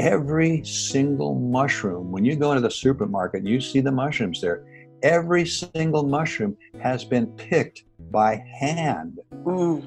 every 0.00 0.64
single 0.64 1.34
mushroom, 1.34 2.10
when 2.10 2.24
you 2.24 2.34
go 2.34 2.52
into 2.52 2.62
the 2.62 2.70
supermarket 2.70 3.40
and 3.40 3.48
you 3.48 3.60
see 3.60 3.80
the 3.80 3.92
mushrooms 3.92 4.40
there, 4.40 4.64
every 5.02 5.46
single 5.46 6.02
mushroom 6.02 6.56
has 6.80 7.04
been 7.04 7.26
picked 7.26 7.84
by 8.10 8.42
hand. 8.58 9.18
Mm. 9.44 9.86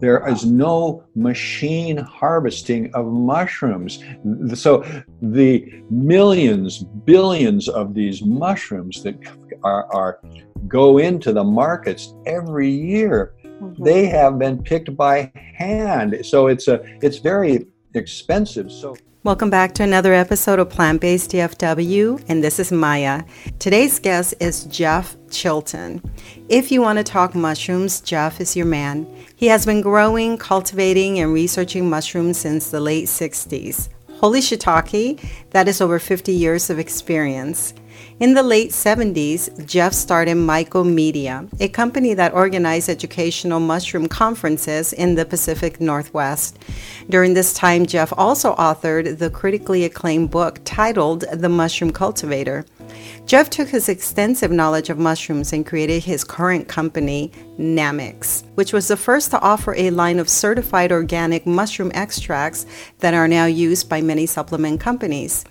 There 0.00 0.26
is 0.28 0.44
no 0.44 1.04
machine 1.16 1.96
harvesting 1.96 2.92
of 2.94 3.06
mushrooms. 3.06 4.02
So 4.54 4.84
the 5.20 5.82
millions, 5.90 6.84
billions 7.04 7.68
of 7.68 7.94
these 7.94 8.22
mushrooms 8.22 9.02
that 9.02 9.16
are, 9.62 9.92
are 9.92 10.20
go 10.68 10.98
into 10.98 11.32
the 11.32 11.44
markets 11.44 12.14
every 12.26 12.70
year, 12.70 13.34
mm-hmm. 13.44 13.82
they 13.82 14.06
have 14.06 14.38
been 14.38 14.62
picked 14.62 14.96
by 14.96 15.32
hand. 15.34 16.24
So 16.24 16.48
it's 16.48 16.66
a 16.68 16.82
it's 17.00 17.18
very 17.18 17.66
expensive. 17.94 18.72
So 18.72 18.96
Welcome 19.24 19.48
back 19.48 19.72
to 19.76 19.82
another 19.82 20.12
episode 20.12 20.58
of 20.58 20.68
Plant 20.68 21.00
Based 21.00 21.30
DFW, 21.30 22.22
and 22.28 22.44
this 22.44 22.58
is 22.58 22.70
Maya. 22.70 23.22
Today's 23.58 23.98
guest 23.98 24.34
is 24.38 24.64
Jeff 24.64 25.16
Chilton. 25.30 26.02
If 26.50 26.70
you 26.70 26.82
want 26.82 26.98
to 26.98 27.04
talk 27.04 27.34
mushrooms, 27.34 28.02
Jeff 28.02 28.38
is 28.38 28.54
your 28.54 28.66
man. 28.66 29.06
He 29.34 29.46
has 29.46 29.64
been 29.64 29.80
growing, 29.80 30.36
cultivating, 30.36 31.20
and 31.20 31.32
researching 31.32 31.88
mushrooms 31.88 32.36
since 32.36 32.68
the 32.68 32.80
late 32.80 33.06
60s. 33.06 33.88
Holy 34.18 34.40
shiitake, 34.40 35.26
that 35.52 35.68
is 35.68 35.80
over 35.80 35.98
50 35.98 36.30
years 36.30 36.68
of 36.68 36.78
experience. 36.78 37.72
In 38.20 38.34
the 38.34 38.44
late 38.44 38.70
70s, 38.70 39.66
Jeff 39.66 39.92
started 39.92 40.36
Mycomedia, 40.36 41.48
a 41.60 41.66
company 41.66 42.14
that 42.14 42.32
organized 42.32 42.88
educational 42.88 43.58
mushroom 43.58 44.06
conferences 44.06 44.92
in 44.92 45.16
the 45.16 45.24
Pacific 45.24 45.80
Northwest. 45.80 46.56
During 47.10 47.34
this 47.34 47.52
time, 47.52 47.86
Jeff 47.86 48.12
also 48.16 48.54
authored 48.54 49.18
the 49.18 49.30
critically 49.30 49.84
acclaimed 49.84 50.30
book 50.30 50.60
titled 50.64 51.24
The 51.32 51.48
Mushroom 51.48 51.90
Cultivator. 51.90 52.64
Jeff 53.26 53.50
took 53.50 53.68
his 53.68 53.88
extensive 53.88 54.52
knowledge 54.52 54.90
of 54.90 54.98
mushrooms 54.98 55.52
and 55.52 55.66
created 55.66 56.04
his 56.04 56.22
current 56.22 56.68
company, 56.68 57.32
Nammex, 57.58 58.44
which 58.54 58.72
was 58.72 58.86
the 58.86 58.96
first 58.96 59.32
to 59.32 59.40
offer 59.40 59.74
a 59.74 59.90
line 59.90 60.20
of 60.20 60.28
certified 60.28 60.92
organic 60.92 61.46
mushroom 61.46 61.90
extracts 61.94 62.64
that 63.00 63.12
are 63.12 63.26
now 63.26 63.46
used 63.46 63.88
by 63.88 64.00
many 64.00 64.24
supplement 64.24 64.80
companies. 64.80 65.44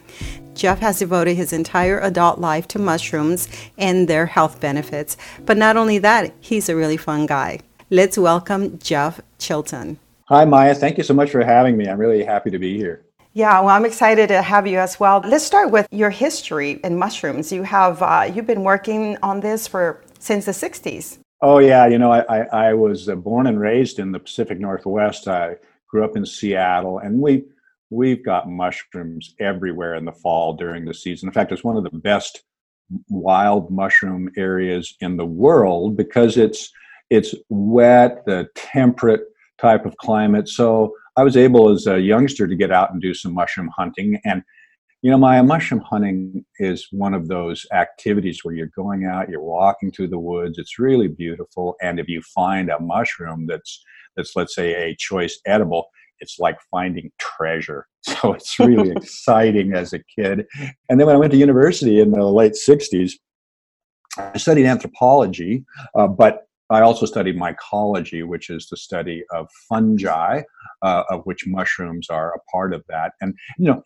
Jeff 0.56 0.80
has 0.80 1.00
devoted 1.00 1.36
his 1.36 1.54
entire 1.54 2.00
adult 2.00 2.40
life 2.40 2.68
to 2.70 2.80
mushrooms 2.80 3.48
and 3.78 4.08
their 4.08 4.26
health 4.26 4.60
benefits. 4.60 5.18
But 5.46 5.58
not 5.58 5.78
only 5.78 5.98
that, 6.00 6.34
he's 6.40 6.70
a 6.70 6.76
really 6.76 6.98
fun 6.98 7.26
guy. 7.26 7.60
Let's 7.90 8.18
welcome 8.18 8.80
Jeff 8.80 9.22
Chilton. 9.40 10.00
Hi, 10.26 10.46
Maya. 10.46 10.74
Thank 10.74 10.98
you 10.98 11.04
so 11.04 11.14
much 11.14 11.32
for 11.32 11.44
having 11.44 11.78
me. 11.78 11.88
I'm 11.88 12.00
really 12.00 12.24
happy 12.24 12.50
to 12.52 12.60
be 12.60 12.78
here. 12.78 13.04
Yeah, 13.34 13.60
well, 13.62 13.70
I'm 13.70 13.86
excited 13.86 14.28
to 14.28 14.42
have 14.44 14.68
you 14.68 14.78
as 14.78 15.00
well. 15.00 15.22
Let's 15.26 15.44
start 15.44 15.72
with 15.72 15.88
your 15.92 16.12
history 16.12 16.80
in 16.84 16.98
mushrooms. 16.98 17.52
You 17.52 17.64
have 17.64 18.02
uh, 18.02 18.32
you've 18.34 18.46
been 18.46 18.64
working 18.64 19.18
on 19.24 19.40
this 19.40 19.68
for 19.68 20.02
since 20.20 20.46
the 20.46 20.52
'60s. 20.52 21.18
Oh 21.42 21.58
yeah, 21.58 21.88
you 21.88 21.98
know, 21.98 22.12
I, 22.12 22.22
I, 22.30 22.68
I 22.68 22.74
was 22.74 23.10
uh, 23.10 23.16
born 23.16 23.48
and 23.48 23.60
raised 23.60 23.98
in 23.98 24.12
the 24.12 24.20
Pacific 24.20 24.60
Northwest. 24.60 25.28
I 25.28 25.56
grew 25.88 26.06
up 26.06 26.16
in 26.16 26.26
Seattle, 26.26 27.00
and 27.00 27.20
we 27.20 27.44
we've 27.94 28.26
got 28.26 28.50
mushrooms 28.50 29.36
everywhere 29.40 29.96
in 29.96 30.06
the 30.06 30.12
fall 30.12 30.54
during 30.54 30.86
the 30.86 30.94
season. 30.94 31.30
In 31.30 31.34
fact, 31.34 31.52
it's 31.52 31.64
one 31.64 31.78
of 31.78 31.84
the 31.84 32.00
best 32.00 32.44
wild 33.10 33.72
mushroom 33.72 34.30
areas 34.38 34.96
in 35.00 35.18
the 35.18 35.26
world 35.26 35.96
because 35.96 36.38
it's 36.38 36.72
it's 37.10 37.36
wet, 37.50 38.26
the 38.26 38.48
temperate 38.56 39.22
type 39.60 39.86
of 39.86 39.96
climate. 39.98 40.50
So 40.50 40.94
I 41.16 41.24
was 41.24 41.38
able 41.38 41.70
as 41.70 41.86
a 41.86 42.00
youngster 42.00 42.48
to 42.48 42.56
get 42.56 42.72
out 42.72 42.92
and 42.92 43.02
do 43.02 43.14
some 43.14 43.34
mushroom 43.34 43.70
hunting. 43.76 44.20
And 44.26 44.42
you 45.04 45.12
know, 45.12 45.18
my 45.18 45.42
mushroom 45.42 45.82
hunting 45.82 46.46
is 46.60 46.88
one 46.92 47.14
of 47.14 47.28
those 47.28 47.66
activities 47.74 48.40
where 48.44 48.56
you're 48.56 48.72
going 48.76 49.06
out, 49.06 49.30
you're 49.30 49.44
walking 49.44 49.92
through 49.92 50.08
the 50.08 50.18
woods. 50.18 50.58
It's 50.58 50.80
really 50.80 51.10
beautiful, 51.10 51.76
and 51.82 52.00
if 52.00 52.08
you 52.08 52.22
find 52.22 52.70
a 52.70 52.80
mushroom 52.80 53.46
that's 53.48 53.84
that's 54.16 54.36
let's 54.36 54.56
say 54.56 54.74
a 54.74 54.96
choice 54.96 55.40
edible, 55.46 55.88
it's 56.20 56.40
like 56.40 56.58
finding 56.72 57.12
treasure. 57.20 57.88
So 58.06 58.34
it's 58.34 58.60
really 58.60 58.92
exciting 58.92 59.74
as 59.74 59.94
a 59.94 60.00
kid. 60.00 60.46
And 60.90 61.00
then 61.00 61.08
when 61.08 61.16
I 61.16 61.20
went 61.20 61.32
to 61.32 61.38
university 61.38 62.02
in 62.02 62.12
the 62.12 62.26
late 62.26 62.52
60s, 62.52 63.14
I 64.18 64.38
studied 64.38 64.66
anthropology, 64.66 65.64
uh, 65.96 66.08
but 66.08 66.46
I 66.70 66.82
also 66.82 67.06
studied 67.06 67.38
mycology, 67.38 68.26
which 68.26 68.50
is 68.50 68.68
the 68.68 68.78
study 68.78 69.24
of 69.32 69.48
fungi, 69.70 70.42
uh, 70.82 71.04
of 71.10 71.22
which 71.26 71.48
mushrooms 71.48 72.10
are 72.10 72.34
a 72.34 72.40
part 72.52 72.74
of 72.74 72.84
that. 72.90 73.14
And, 73.22 73.36
you 73.58 73.72
know, 73.72 73.84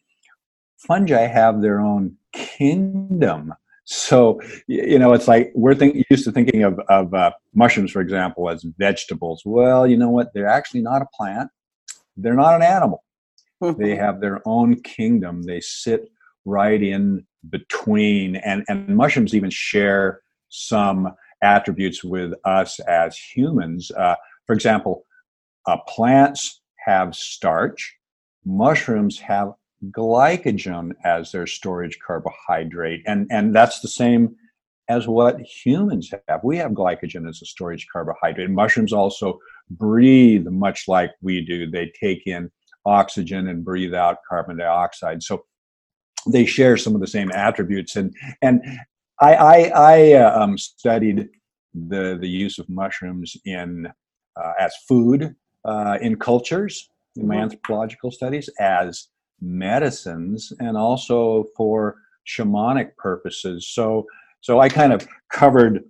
fungi 0.88 1.28
have 1.28 1.62
their 1.62 1.80
own 1.80 2.16
kingdom. 2.34 3.54
So, 3.86 4.42
you 4.68 5.00
know, 5.00 5.14
it's 5.14 5.28
like 5.28 5.52
we're 5.56 5.76
think, 5.76 6.06
used 6.10 6.26
to 6.26 6.32
thinking 6.32 6.64
of, 6.64 6.80
of 6.90 7.14
uh, 7.14 7.32
mushrooms, 7.54 7.92
for 7.92 8.02
example, 8.02 8.50
as 8.50 8.66
vegetables. 8.78 9.44
Well, 9.46 9.88
you 9.88 9.96
know 9.96 10.10
what? 10.10 10.34
They're 10.34 10.48
actually 10.48 10.82
not 10.82 11.02
a 11.02 11.08
plant 11.16 11.50
they're 12.18 12.34
not 12.34 12.56
an 12.56 12.64
animal. 12.64 13.04
they 13.62 13.96
have 13.96 14.20
their 14.20 14.42
own 14.46 14.82
kingdom. 14.82 15.44
They 15.44 15.62
sit 15.62 16.10
right 16.46 16.82
in 16.82 17.26
between, 17.50 18.38
and, 18.38 18.64
and 18.68 18.96
mushrooms 18.96 19.36
even 19.36 19.50
share 19.50 20.22
some 20.50 21.14
attributes 21.42 22.04
with 22.04 22.34
us 22.46 22.80
as 22.82 23.18
humans. 23.18 23.92
Uh, 23.92 24.16
for 24.46 24.54
example, 24.54 25.06
uh, 25.68 25.78
plants 25.88 26.62
have 26.86 27.16
starch, 27.16 27.96
mushrooms 28.46 29.20
have 29.20 29.52
glycogen 29.92 30.92
as 31.04 31.32
their 31.32 31.46
storage 31.46 32.00
carbohydrate, 32.00 33.04
and, 33.06 33.28
and 33.30 33.56
that's 33.56 33.82
the 33.82 33.88
same 33.88 34.36
as 34.90 35.08
what 35.08 35.40
humans 35.42 36.12
have. 36.28 36.40
We 36.44 36.58
have 36.58 36.72
glycogen 36.72 37.28
as 37.28 37.42
a 37.42 37.46
storage 37.46 37.88
carbohydrate. 37.92 38.50
Mushrooms 38.50 38.94
also 38.94 39.38
breathe 39.70 40.48
much 40.48 40.88
like 40.88 41.12
we 41.22 41.46
do. 41.46 41.70
They 41.70 41.92
take 42.00 42.26
in 42.26 42.50
oxygen 42.86 43.48
and 43.48 43.66
breathe 43.66 43.94
out 43.94 44.18
carbon 44.28 44.58
dioxide. 44.58 45.22
So 45.22 45.44
they 46.32 46.46
share 46.46 46.78
some 46.78 46.96
of 46.96 47.02
the 47.02 47.08
same 47.08 47.32
attributes. 47.32 47.96
And 47.96 48.14
and 48.42 48.62
I 49.20 49.34
I, 49.36 49.72
I 49.76 50.12
uh, 50.14 50.44
um, 50.44 50.58
studied 50.58 51.28
the 51.74 52.18
the 52.20 52.28
use 52.30 52.60
of 52.60 52.70
mushrooms 52.70 53.36
in 53.46 53.88
uh, 54.42 54.54
as 54.60 54.74
food 54.88 55.36
uh, 55.66 55.98
in 56.02 56.18
cultures 56.18 56.90
in 57.16 57.28
my 57.28 57.36
mm-hmm. 57.36 57.44
anthropological 57.44 58.12
studies 58.12 58.50
as 58.60 59.08
medicines 59.42 60.52
and 60.60 60.78
also 60.78 61.46
for 61.56 61.96
shamanic 62.28 62.96
purposes. 62.98 63.68
So 63.70 64.06
so 64.42 64.60
I 64.60 64.70
kind 64.70 64.94
of 64.94 65.08
covered 65.32 65.84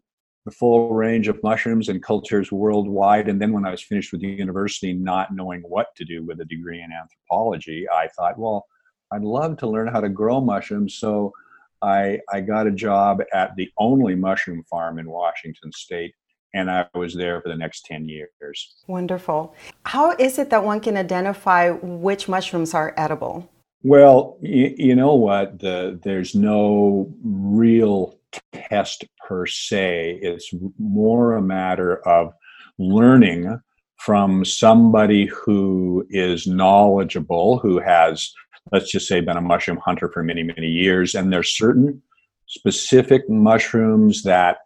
the 0.47 0.52
full 0.52 0.94
range 0.94 1.28
of 1.28 1.44
mushrooms 1.44 1.90
and 1.90 2.02
cultures 2.02 2.53
worldwide. 2.53 3.28
And 3.28 3.41
then 3.41 3.52
when 3.52 3.66
I 3.66 3.72
was 3.72 3.84
finished 3.84 4.13
with 4.13 4.22
the 4.22 4.30
university, 4.30 4.94
not 4.94 5.35
knowing 5.35 5.62
what 5.62 5.94
to 5.97 6.06
do 6.06 6.24
with 6.24 6.40
a 6.40 6.46
degree 6.46 6.81
in 6.81 6.90
anthropology, 6.94 7.85
I 7.90 8.08
thought, 8.08 8.40
well, 8.40 8.66
I'd 9.12 9.24
love 9.24 9.57
to 9.57 9.68
learn 9.68 9.90
how 9.90 10.00
to 10.00 10.07
grow 10.07 10.40
mushrooms. 10.40 10.96
So 10.96 11.34
I, 11.81 12.22
I 12.31 12.40
got 12.40 12.66
a 12.66 12.72
job 12.72 13.22
at 13.34 13.57
the 13.57 13.69
only 13.78 14.16
mushroom 14.16 14.63
farm 14.69 15.00
in 15.00 15.09
Washington 15.09 15.69
state. 15.74 16.16
And 16.53 16.72
I 16.72 16.86
was 16.96 17.13
there 17.13 17.41
for 17.41 17.50
the 17.50 17.57
next 17.57 17.84
10 17.84 18.07
years. 18.07 18.75
Wonderful. 18.88 19.53
How 19.84 20.16
is 20.16 20.40
it 20.40 20.50
that 20.52 20.63
one 20.63 20.80
can 20.80 20.96
identify 20.96 21.72
which 21.72 22.30
mushrooms 22.30 22.74
are 22.74 22.94
edible? 22.96 23.50
Well, 23.84 24.38
you, 24.41 24.74
you 24.78 24.96
know 24.96 25.16
what? 25.16 25.59
The, 25.59 26.00
there's 26.02 26.36
no 26.36 27.13
real 27.22 28.17
test 28.54 29.06
per 29.28 29.46
se. 29.46 30.20
It's 30.22 30.52
more 30.78 31.36
a 31.36 31.42
matter 31.42 31.98
of 32.08 32.34
learning 32.78 33.60
from 33.98 34.46
somebody 34.46 35.26
who 35.26 36.06
is 36.10 36.48
knowledgeable, 36.48 37.60
who 37.60 37.80
has, 37.80 38.32
let's 38.72 38.92
just 38.92 39.08
say, 39.08 39.22
been 39.22 39.38
a 39.38 39.42
mushroom 39.42 39.80
hunter 39.84 40.10
for 40.13 40.24
many, 40.24 40.44
many 40.44 40.68
years. 40.68 41.16
And 41.16 41.34
there's 41.34 41.57
certain 41.57 42.01
specific 42.48 43.30
mushrooms 43.30 44.24
that 44.24 44.57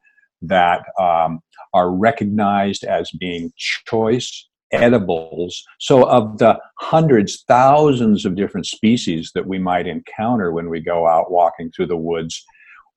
that 0.44 0.84
um, 1.00 1.40
are 1.74 1.92
recognized 1.92 2.84
as 2.84 3.12
being 3.12 3.52
choice 3.58 4.50
edibles. 4.72 5.64
So, 5.80 6.08
of 6.08 6.38
the 6.38 6.60
hundreds, 6.80 7.44
thousands 7.48 8.26
of 8.26 8.36
different 8.36 8.66
species 8.66 9.32
that 9.36 9.46
we 9.46 9.60
might 9.60 9.88
encounter 9.88 10.52
when 10.52 10.70
we 10.70 10.80
go 10.80 11.08
out 11.08 11.32
walking 11.32 11.72
through 11.72 11.88
the 11.88 11.98
woods, 11.98 12.44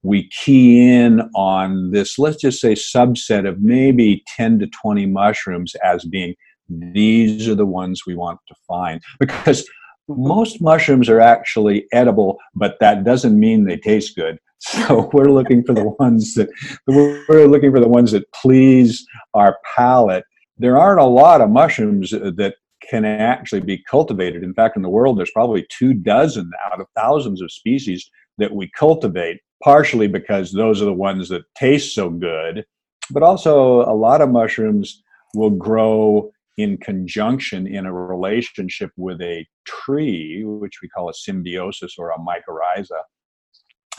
we 0.04 0.28
key 0.28 0.92
in 0.92 1.22
on 1.34 1.90
this, 1.90 2.18
let's 2.18 2.36
just 2.36 2.60
say, 2.60 2.74
subset 2.74 3.48
of 3.48 3.60
maybe 3.60 4.22
10 4.36 4.58
to 4.60 4.66
20 4.66 5.06
mushrooms 5.06 5.74
as 5.76 6.04
being 6.04 6.34
these 6.68 7.48
are 7.48 7.54
the 7.54 7.66
ones 7.66 8.06
we 8.06 8.14
want 8.14 8.38
to 8.48 8.54
find. 8.68 9.00
Because 9.18 9.68
most 10.06 10.60
mushrooms 10.60 11.08
are 11.08 11.20
actually 11.20 11.86
edible, 11.92 12.38
but 12.54 12.76
that 12.80 13.04
doesn't 13.04 13.38
mean 13.38 13.64
they 13.64 13.76
taste 13.76 14.14
good. 14.14 14.38
So 14.66 15.10
we're 15.12 15.30
looking 15.30 15.62
for 15.62 15.74
the 15.74 15.90
ones 15.98 16.32
that 16.34 16.48
we're 16.86 17.46
looking 17.46 17.70
for 17.70 17.80
the 17.80 17.88
ones 17.88 18.12
that 18.12 18.32
please 18.32 19.04
our 19.34 19.58
palate. 19.76 20.24
There 20.56 20.78
aren't 20.78 21.02
a 21.02 21.04
lot 21.04 21.42
of 21.42 21.50
mushrooms 21.50 22.14
uh, 22.14 22.30
that 22.36 22.54
can 22.88 23.04
actually 23.04 23.60
be 23.60 23.82
cultivated. 23.90 24.42
In 24.42 24.54
fact, 24.54 24.76
in 24.76 24.82
the 24.82 24.88
world, 24.88 25.18
there's 25.18 25.30
probably 25.32 25.66
two 25.68 25.92
dozen 25.92 26.50
out 26.64 26.80
of 26.80 26.86
thousands 26.96 27.42
of 27.42 27.52
species 27.52 28.10
that 28.38 28.54
we 28.54 28.70
cultivate, 28.78 29.40
partially 29.64 30.06
because 30.06 30.52
those 30.52 30.82
are 30.82 30.84
the 30.84 30.92
ones 30.92 31.30
that 31.30 31.42
taste 31.56 31.94
so 31.94 32.10
good, 32.10 32.66
but 33.10 33.22
also 33.22 33.80
a 33.90 33.96
lot 33.96 34.20
of 34.20 34.30
mushrooms 34.30 35.02
will 35.34 35.50
grow 35.50 36.30
in 36.58 36.76
conjunction 36.76 37.66
in 37.66 37.86
a 37.86 37.92
relationship 37.92 38.90
with 38.96 39.20
a 39.22 39.44
tree, 39.64 40.44
which 40.44 40.80
we 40.82 40.88
call 40.88 41.08
a 41.08 41.14
symbiosis 41.14 41.94
or 41.98 42.10
a 42.10 42.18
mycorrhiza. 42.18 43.00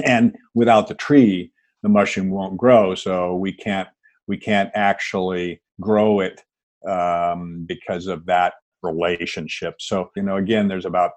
And 0.06 0.36
without 0.54 0.88
the 0.88 0.94
tree, 0.94 1.52
the 1.82 1.90
mushroom 1.90 2.30
won't 2.30 2.58
grow. 2.58 2.96
So 2.96 3.36
we 3.36 3.52
can't 3.52 3.90
we 4.28 4.38
can't 4.38 4.72
actually 4.74 5.62
grow 5.82 6.20
it 6.20 6.42
um, 6.88 7.66
because 7.68 8.08
of 8.08 8.26
that 8.28 8.54
relationship. 8.84 9.76
So 9.80 10.10
you 10.16 10.24
know, 10.24 10.38
again, 10.38 10.68
there's 10.68 10.86
about 10.86 11.12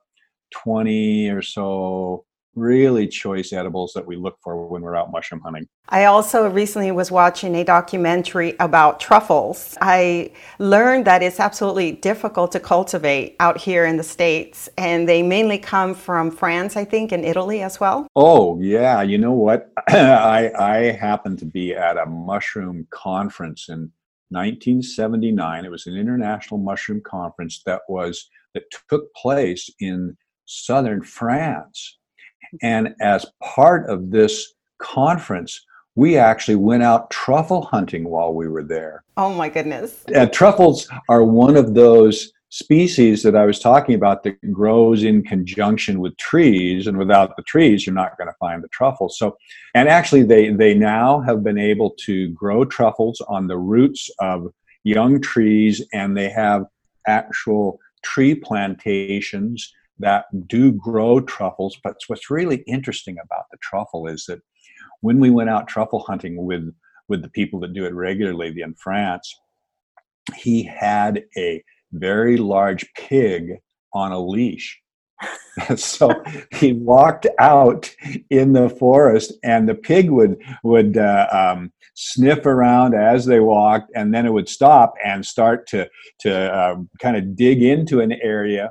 20 0.53 1.29
or 1.29 1.43
so 1.43 2.25
really 2.59 3.07
choice 3.07 3.53
edibles 3.53 3.93
that 3.95 4.07
we 4.07 4.17
look 4.17 4.39
for 4.43 4.67
when 4.67 4.83
we're 4.83 4.97
out 4.97 5.11
mushroom 5.11 5.41
hunting. 5.41 5.67
I 5.89 6.05
also 6.05 6.49
recently 6.49 6.91
was 6.91 7.11
watching 7.11 7.55
a 7.55 7.65
documentary 7.65 8.55
about 8.61 9.01
truffles. 9.01 9.77
I 9.81 10.33
learned 10.59 11.07
that 11.07 11.23
it's 11.23 11.41
absolutely 11.41 11.93
difficult 11.93 12.53
to 12.53 12.61
cultivate 12.61 13.37
out 13.41 13.59
here 13.59 13.85
in 13.87 13.97
the 13.97 14.03
States, 14.03 14.69
and 14.77 15.09
they 15.09 15.23
mainly 15.23 15.59
come 15.59 15.95
from 15.95 16.31
France, 16.31 16.77
I 16.77 16.85
think, 16.85 17.13
and 17.13 17.25
Italy 17.25 17.63
as 17.63 17.81
well. 17.81 18.07
Oh, 18.17 18.61
yeah. 18.61 19.03
You 19.03 19.19
know 19.19 19.33
what? 19.33 19.73
I, 19.89 20.51
I 20.59 20.77
happened 20.93 21.39
to 21.39 21.47
be 21.47 21.75
at 21.75 21.97
a 21.97 22.07
mushroom 22.07 22.87
conference 22.91 23.69
in 23.69 23.91
1979. 24.31 25.65
It 25.65 25.71
was 25.71 25.87
an 25.87 25.97
international 25.97 26.59
mushroom 26.59 27.01
conference 27.05 27.63
that 27.65 27.83
was 27.89 28.29
that 28.55 28.65
took 28.89 29.13
place 29.15 29.71
in 29.81 30.17
southern 30.47 31.03
France 31.03 31.98
and 32.63 32.95
as 33.01 33.27
part 33.43 33.89
of 33.89 34.11
this 34.11 34.55
conference, 34.79 35.65
we 35.95 36.17
actually 36.17 36.55
went 36.55 36.83
out 36.83 37.11
truffle 37.11 37.63
hunting 37.63 38.09
while 38.09 38.33
we 38.33 38.49
were 38.49 38.63
there. 38.63 39.03
Oh 39.17 39.35
my 39.35 39.49
goodness. 39.49 40.05
And 40.15 40.33
truffles 40.33 40.89
are 41.09 41.25
one 41.25 41.57
of 41.57 41.75
those 41.75 42.33
species 42.51 43.23
that 43.23 43.37
I 43.37 43.45
was 43.45 43.59
talking 43.59 43.95
about 43.95 44.23
that 44.23 44.53
grows 44.53 45.03
in 45.05 45.23
conjunction 45.23 46.01
with 46.01 46.17
trees, 46.17 46.87
and 46.87 46.97
without 46.97 47.37
the 47.37 47.43
trees, 47.43 47.87
you're 47.87 47.95
not 47.95 48.17
going 48.17 48.29
to 48.29 48.37
find 48.41 48.63
the 48.63 48.69
truffles. 48.69 49.19
So, 49.19 49.37
and 49.75 49.89
actually, 49.89 50.23
they 50.23 50.51
they 50.51 50.75
now 50.75 51.21
have 51.21 51.43
been 51.43 51.59
able 51.59 51.91
to 52.07 52.31
grow 52.31 52.65
truffles 52.65 53.21
on 53.29 53.47
the 53.47 53.59
roots 53.59 54.09
of 54.21 54.47
young 54.85 55.21
trees, 55.21 55.85
and 55.93 56.17
they 56.17 56.31
have 56.31 56.65
actual 57.07 57.79
tree 58.03 58.35
plantations 58.35 59.73
that 59.99 60.27
do 60.47 60.73
grow 60.73 61.21
truffles. 61.21 61.79
But 61.83 61.97
what's 62.07 62.31
really 62.31 62.63
interesting 62.67 63.17
about 63.23 63.45
the 63.51 63.59
truffle 63.63 64.07
is 64.07 64.25
that 64.27 64.41
when 65.01 65.21
we 65.21 65.31
went 65.31 65.51
out 65.51 65.69
truffle 65.69 66.05
hunting 66.07 66.45
with 66.45 66.73
with 67.09 67.23
the 67.23 67.31
people 67.31 67.59
that 67.61 67.73
do 67.73 67.87
it 67.87 67.95
regularly 67.95 68.55
in 68.61 68.75
France, 68.75 69.35
he 70.37 70.63
had 70.63 71.25
a 71.37 71.63
very 71.93 72.37
large 72.37 72.87
pig 72.95 73.55
on 73.95 74.13
a 74.13 74.21
leash. 74.21 74.79
so 75.77 76.11
he 76.55 76.73
walked 76.75 77.27
out 77.39 77.91
in 78.31 78.53
the 78.53 78.69
forest, 78.69 79.33
and 79.43 79.69
the 79.69 79.75
pig 79.75 80.11
would 80.11 80.37
would 80.63 80.97
uh, 80.97 81.27
um, 81.33 81.73
sniff 81.95 82.47
around 82.47 82.95
as 82.95 83.27
they 83.27 83.41
walked, 83.41 83.91
and 83.97 84.15
then 84.15 84.27
it 84.27 84.33
would 84.33 84.49
stop 84.49 84.95
and 85.05 85.27
start 85.27 85.67
to 85.69 85.89
to 86.21 86.55
uh, 86.55 86.77
kind 87.01 87.17
of 87.17 87.37
dig 87.37 87.63
into 87.63 88.01
an 88.01 88.13
area 88.23 88.71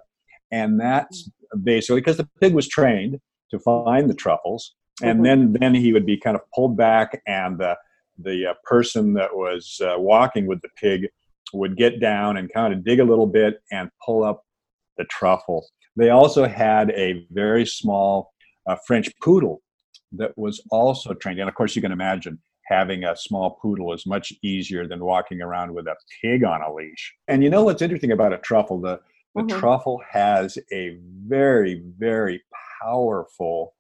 and 0.52 0.80
that's 0.80 1.30
basically 1.64 2.02
because 2.02 2.18
the 2.18 2.30
pig 2.40 2.54
was 2.54 2.68
trained 2.68 3.20
to 3.52 3.60
find 3.60 4.10
the 4.10 4.14
truffles, 4.14 4.76
and 5.02 5.18
mm-hmm. 5.18 5.24
then 5.24 5.54
then 5.54 5.76
he 5.76 5.94
would 5.94 6.06
be 6.06 6.18
kind 6.18 6.36
of 6.36 6.42
pulled 6.54 6.78
back, 6.78 7.22
and 7.28 7.58
the 7.60 7.76
the 8.20 8.48
uh, 8.48 8.54
person 8.64 9.14
that 9.14 9.36
was 9.36 9.80
uh, 9.84 9.96
walking 9.98 10.48
with 10.48 10.62
the 10.62 10.70
pig 10.78 11.08
would 11.54 11.78
get 11.78 12.00
down 12.00 12.38
and 12.38 12.52
kind 12.54 12.74
of 12.74 12.84
dig 12.84 13.00
a 13.00 13.04
little 13.04 13.28
bit 13.28 13.62
and 13.72 13.90
pull 14.06 14.24
up 14.24 14.44
the 14.98 15.06
truffle. 15.06 15.66
They 15.96 16.10
also 16.10 16.46
had 16.46 16.92
a 16.92 17.26
very 17.32 17.66
small 17.66 18.34
uh, 18.68 18.76
French 18.86 19.10
poodle 19.22 19.62
that 20.14 20.38
was 20.38 20.62
also 20.72 21.14
trained, 21.14 21.40
and 21.40 21.50
of 21.50 21.56
course 21.56 21.76
you 21.76 21.82
can 21.82 21.92
imagine 21.92 22.40
having 22.68 23.06
a 23.06 23.16
small 23.16 23.52
poodle 23.62 23.94
is 23.94 24.06
much 24.06 24.34
easier 24.44 24.88
than 24.88 25.04
walking 25.04 25.42
around 25.42 25.74
with 25.74 25.88
a 25.88 25.96
pig 26.22 26.44
on 26.44 26.62
a 26.62 26.74
leash. 26.74 27.16
And 27.28 27.44
you 27.44 27.50
know 27.50 27.64
what's 27.64 27.82
interesting 27.82 28.12
about 28.12 28.34
a 28.34 28.38
truffle? 28.40 28.82
The 28.82 29.00
the 29.36 29.44
mm-hmm. 29.44 29.60
truffle 29.60 30.02
has 30.10 30.58
a 30.72 30.98
very, 31.28 31.84
very 31.98 32.44
powerful 32.82 33.74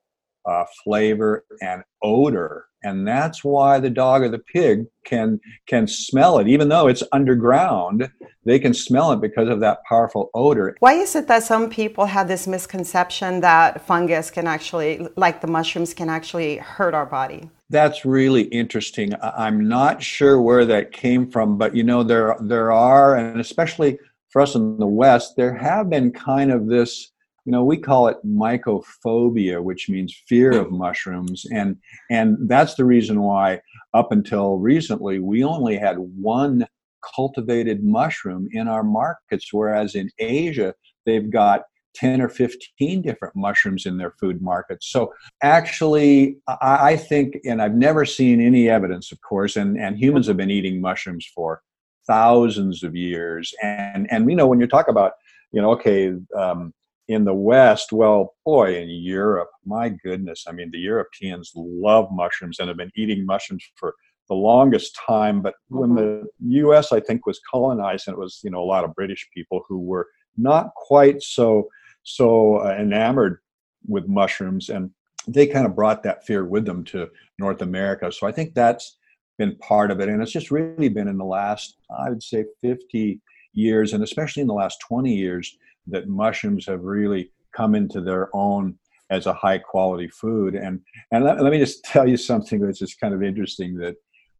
uh, 0.47 0.65
flavor 0.83 1.45
and 1.61 1.83
odor, 2.01 2.65
and 2.83 3.07
that's 3.07 3.43
why 3.43 3.79
the 3.79 3.89
dog 3.89 4.21
or 4.21 4.29
the 4.29 4.39
pig 4.39 4.85
can 5.03 5.39
can 5.67 5.87
smell 5.87 6.39
it, 6.39 6.47
even 6.47 6.69
though 6.69 6.87
it's 6.87 7.03
underground. 7.11 8.09
They 8.45 8.59
can 8.59 8.73
smell 8.73 9.11
it 9.11 9.19
because 9.19 9.49
of 9.49 9.59
that 9.59 9.79
powerful 9.89 10.29
odor. 10.33 10.77
Why 10.79 10.93
is 10.93 11.15
it 11.15 11.27
that 11.27 11.43
some 11.43 11.69
people 11.69 12.05
have 12.05 12.29
this 12.29 12.47
misconception 12.47 13.41
that 13.41 13.85
fungus 13.85 14.31
can 14.31 14.47
actually, 14.47 15.05
like 15.17 15.41
the 15.41 15.47
mushrooms, 15.47 15.93
can 15.93 16.09
actually 16.09 16.57
hurt 16.57 16.93
our 16.93 17.05
body? 17.05 17.49
That's 17.69 18.05
really 18.05 18.43
interesting. 18.43 19.13
I'm 19.21 19.67
not 19.67 20.01
sure 20.01 20.41
where 20.41 20.63
that 20.65 20.93
came 20.93 21.29
from, 21.29 21.57
but 21.57 21.75
you 21.75 21.83
know 21.83 22.03
there 22.03 22.37
there 22.39 22.71
are, 22.71 23.17
and 23.17 23.41
especially 23.41 23.99
for 24.29 24.41
us 24.41 24.55
in 24.55 24.77
the 24.77 24.87
West, 24.87 25.35
there 25.35 25.53
have 25.53 25.89
been 25.89 26.11
kind 26.11 26.51
of 26.51 26.67
this, 26.67 27.11
you 27.45 27.51
know, 27.51 27.63
we 27.63 27.77
call 27.77 28.07
it 28.07 28.17
mycophobia, 28.25 29.61
which 29.61 29.89
means 29.89 30.21
fear 30.27 30.51
of 30.51 30.71
mushrooms. 30.71 31.45
And, 31.51 31.77
and 32.09 32.37
that's 32.49 32.75
the 32.75 32.85
reason 32.85 33.21
why, 33.21 33.61
up 33.93 34.11
until 34.11 34.57
recently, 34.57 35.19
we 35.19 35.43
only 35.43 35.77
had 35.77 35.97
one 35.97 36.67
cultivated 37.15 37.83
mushroom 37.83 38.49
in 38.51 38.67
our 38.67 38.83
markets, 38.83 39.53
whereas 39.53 39.95
in 39.95 40.09
Asia, 40.19 40.73
they've 41.05 41.29
got 41.29 41.63
10 41.95 42.21
or 42.21 42.29
15 42.29 43.01
different 43.01 43.35
mushrooms 43.35 43.85
in 43.85 43.97
their 43.97 44.11
food 44.19 44.41
markets. 44.41 44.87
So 44.87 45.13
actually, 45.41 46.37
I 46.61 46.95
think, 46.95 47.37
and 47.43 47.61
I've 47.61 47.73
never 47.73 48.05
seen 48.05 48.39
any 48.39 48.69
evidence, 48.69 49.11
of 49.11 49.19
course, 49.21 49.55
and, 49.55 49.77
and 49.79 49.97
humans 49.97 50.27
have 50.27 50.37
been 50.37 50.51
eating 50.51 50.79
mushrooms 50.79 51.25
for 51.33 51.63
thousands 52.07 52.83
of 52.83 52.95
years. 52.95 53.53
And 53.61 54.07
and 54.11 54.25
we 54.25 54.35
know 54.35 54.47
when 54.47 54.59
you 54.59 54.67
talk 54.67 54.87
about, 54.87 55.13
you 55.51 55.61
know, 55.61 55.71
okay, 55.71 56.13
um, 56.35 56.73
in 57.07 57.23
the 57.23 57.33
West, 57.33 57.91
well, 57.91 58.35
boy, 58.45 58.75
in 58.75 58.89
Europe, 58.89 59.49
my 59.65 59.89
goodness, 59.89 60.45
I 60.47 60.51
mean, 60.51 60.71
the 60.71 60.79
Europeans 60.79 61.51
love 61.55 62.09
mushrooms 62.11 62.59
and 62.59 62.67
have 62.67 62.77
been 62.77 62.91
eating 62.95 63.25
mushrooms 63.25 63.63
for 63.75 63.93
the 64.27 64.35
longest 64.35 64.97
time. 65.07 65.41
But 65.41 65.53
when 65.69 65.91
mm-hmm. 65.91 65.95
the 65.95 66.55
U.S. 66.57 66.91
I 66.91 66.99
think 66.99 67.25
was 67.25 67.39
colonized, 67.49 68.07
and 68.07 68.15
it 68.15 68.19
was 68.19 68.41
you 68.43 68.51
know 68.51 68.61
a 68.61 68.65
lot 68.65 68.83
of 68.83 68.95
British 68.95 69.27
people 69.33 69.63
who 69.67 69.79
were 69.79 70.07
not 70.37 70.73
quite 70.75 71.21
so 71.21 71.67
so 72.03 72.57
uh, 72.57 72.75
enamored 72.79 73.39
with 73.85 74.07
mushrooms 74.07 74.69
and 74.69 74.91
they 75.27 75.45
kind 75.45 75.65
of 75.65 75.75
brought 75.75 76.03
that 76.03 76.25
fear 76.25 76.45
with 76.45 76.65
them 76.65 76.83
to 76.85 77.09
North 77.37 77.61
America. 77.61 78.11
So 78.11 78.27
I 78.27 78.31
think 78.31 78.53
that's 78.53 78.97
been 79.37 79.55
part 79.57 79.91
of 79.91 79.99
it. 79.99 80.09
And 80.09 80.21
it's 80.21 80.31
just 80.31 80.51
really 80.51 80.89
been 80.89 81.07
in 81.07 81.17
the 81.17 81.25
last, 81.25 81.77
I 81.97 82.09
would 82.09 82.23
say, 82.23 82.45
50 82.61 83.21
years, 83.53 83.93
and 83.93 84.03
especially 84.03 84.41
in 84.41 84.47
the 84.47 84.53
last 84.53 84.79
20 84.87 85.13
years, 85.13 85.57
that 85.87 86.07
mushrooms 86.07 86.65
have 86.65 86.83
really 86.83 87.31
come 87.55 87.75
into 87.75 88.01
their 88.01 88.29
own 88.35 88.77
as 89.09 89.25
a 89.25 89.33
high 89.33 89.57
quality 89.57 90.09
food. 90.09 90.55
And 90.55 90.81
and 91.11 91.23
let, 91.23 91.41
let 91.41 91.51
me 91.51 91.59
just 91.59 91.83
tell 91.85 92.07
you 92.07 92.17
something 92.17 92.59
that's 92.59 92.79
just 92.79 92.99
kind 92.99 93.13
of 93.13 93.23
interesting 93.23 93.77
that 93.77 93.95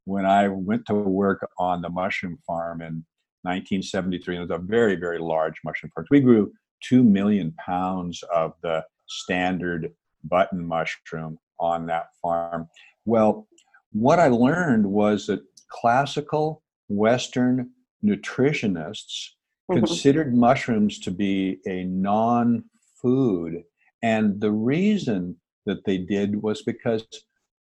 when 0.05 0.25
I 0.25 0.47
went 0.47 0.85
to 0.87 0.93
work 0.93 1.47
on 1.59 1.81
the 1.81 1.89
mushroom 1.89 2.37
farm 2.47 2.81
in 2.81 3.05
1973, 3.43 4.37
it 4.37 4.39
was 4.39 4.49
a 4.51 4.57
very, 4.57 4.95
very 4.95 5.19
large 5.19 5.55
mushroom 5.63 5.91
farm. 5.93 6.07
We 6.09 6.21
grew 6.21 6.51
two 6.81 7.03
million 7.03 7.53
pounds 7.53 8.23
of 8.33 8.53
the 8.61 8.83
standard 9.07 9.91
button 10.23 10.65
mushroom 10.65 11.37
on 11.59 11.85
that 11.87 12.07
farm. 12.21 12.67
Well, 13.05 13.47
what 13.91 14.19
I 14.19 14.27
learned 14.27 14.85
was 14.85 15.27
that 15.27 15.41
classical 15.69 16.63
Western 16.89 17.71
nutritionists 18.03 19.29
mm-hmm. 19.69 19.79
considered 19.79 20.35
mushrooms 20.35 20.99
to 20.99 21.11
be 21.11 21.59
a 21.65 21.83
non 21.83 22.63
food. 23.01 23.63
And 24.03 24.39
the 24.39 24.51
reason 24.51 25.37
that 25.65 25.83
they 25.85 25.97
did 25.97 26.41
was 26.41 26.61
because 26.61 27.05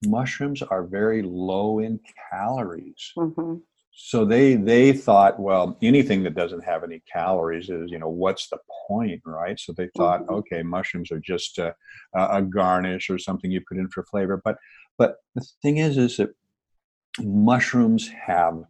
mushrooms 0.06 0.62
are 0.62 0.86
very 0.86 1.24
low 1.24 1.80
in 1.80 2.00
calories. 2.32 3.12
Mm-hmm. 3.18 3.56
So 3.98 4.26
they 4.26 4.56
they 4.56 4.92
thought, 4.92 5.40
well, 5.40 5.78
anything 5.82 6.24
that 6.24 6.36
doesn't 6.36 6.66
have 6.66 6.84
any 6.84 7.02
calories 7.12 7.70
is, 7.70 7.90
you 7.90 7.98
know, 7.98 8.10
what's 8.10 8.50
the 8.50 8.58
point, 8.88 9.22
right? 9.26 9.58
So 9.58 9.72
they 9.72 9.90
thought, 9.96 10.24
mm-hmm. 10.24 10.36
okay, 10.36 10.64
mushrooms 10.64 11.12
are 11.14 11.20
just 11.20 11.58
a, 11.60 11.74
a 12.14 12.42
garnish 12.42 13.10
or 13.10 13.18
something 13.18 13.50
you 13.50 13.62
put 13.68 13.78
in 13.78 13.88
for 13.88 14.04
flavor. 14.04 14.42
But 14.44 14.58
but 14.98 15.18
the 15.36 15.46
thing 15.62 15.78
is, 15.78 15.98
is 15.98 16.18
that 16.18 16.30
mushrooms 17.20 18.10
have 18.10 18.64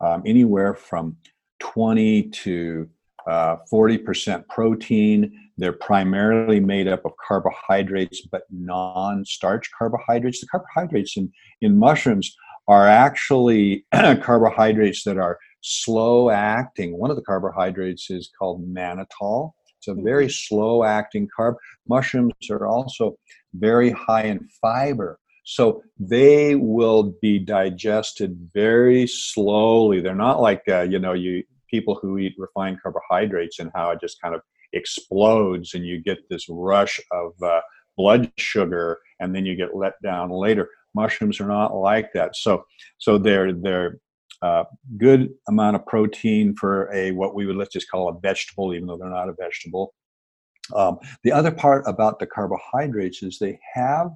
um, 0.00 0.22
anywhere 0.26 0.74
from 0.74 1.16
20 1.60 2.30
to 2.30 2.88
uh, 3.26 3.56
40% 3.70 4.46
protein. 4.48 5.32
They're 5.58 5.72
primarily 5.72 6.58
made 6.58 6.88
up 6.88 7.04
of 7.04 7.12
carbohydrates, 7.26 8.22
but 8.22 8.42
non 8.50 9.24
starch 9.24 9.70
carbohydrates. 9.76 10.40
The 10.40 10.46
carbohydrates 10.46 11.16
in, 11.16 11.30
in 11.60 11.78
mushrooms 11.78 12.34
are 12.66 12.86
actually 12.86 13.84
carbohydrates 13.92 15.04
that 15.04 15.18
are 15.18 15.38
slow 15.60 16.30
acting. 16.30 16.98
One 16.98 17.10
of 17.10 17.16
the 17.16 17.22
carbohydrates 17.22 18.10
is 18.10 18.30
called 18.38 18.66
mannitol. 18.66 19.52
It's 19.78 19.88
a 19.88 19.94
very 19.94 20.26
mm-hmm. 20.26 20.54
slow 20.54 20.84
acting 20.84 21.28
carb. 21.38 21.54
Mushrooms 21.88 22.32
are 22.50 22.66
also 22.66 23.16
very 23.54 23.90
high 23.90 24.24
in 24.24 24.48
fiber. 24.60 25.18
So 25.44 25.82
they 25.98 26.54
will 26.54 27.14
be 27.20 27.38
digested 27.38 28.50
very 28.52 29.06
slowly. 29.06 30.00
They're 30.00 30.14
not 30.14 30.40
like, 30.40 30.62
uh, 30.68 30.82
you 30.82 30.98
know, 30.98 31.12
you 31.12 31.42
people 31.70 31.98
who 32.00 32.18
eat 32.18 32.34
refined 32.36 32.82
carbohydrates 32.82 33.58
and 33.58 33.70
how 33.74 33.90
it 33.90 34.00
just 34.00 34.20
kind 34.20 34.34
of 34.34 34.40
explodes 34.72 35.74
and 35.74 35.84
you 35.84 36.02
get 36.02 36.18
this 36.28 36.46
rush 36.48 37.00
of 37.12 37.32
uh, 37.42 37.60
blood 37.96 38.30
sugar 38.36 38.98
and 39.20 39.34
then 39.34 39.46
you 39.46 39.54
get 39.56 39.76
let 39.76 39.94
down 40.02 40.30
later. 40.30 40.68
Mushrooms 40.94 41.40
are 41.40 41.46
not 41.46 41.74
like 41.74 42.12
that. 42.14 42.34
So, 42.36 42.64
so 42.98 43.18
they're 43.18 43.52
they're 43.52 43.98
uh, 44.42 44.64
good 44.96 45.28
amount 45.48 45.76
of 45.76 45.86
protein 45.86 46.54
for 46.56 46.90
a 46.92 47.12
what 47.12 47.34
we 47.34 47.46
would 47.46 47.56
let's 47.56 47.72
just 47.72 47.90
call 47.90 48.08
a 48.08 48.18
vegetable, 48.20 48.74
even 48.74 48.86
though 48.86 48.96
they're 48.96 49.08
not 49.08 49.28
a 49.28 49.34
vegetable. 49.38 49.94
Um, 50.74 50.98
the 51.24 51.32
other 51.32 51.50
part 51.50 51.84
about 51.86 52.18
the 52.18 52.26
carbohydrates 52.26 53.22
is 53.22 53.38
they 53.38 53.58
have 53.74 54.10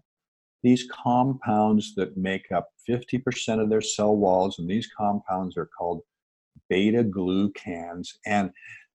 these 0.65 0.89
compounds 0.91 1.95
that 1.95 2.17
make 2.17 2.51
up 2.51 2.71
50% 2.89 3.63
of 3.63 3.69
their 3.69 3.83
cell 3.83 4.17
walls, 4.17 4.59
and 4.59 4.69
these 4.69 4.89
compounds 4.97 5.59
are 5.59 5.69
called 5.79 6.01
beta 6.71 7.05
glucans. 7.05 8.09
And 8.27 8.51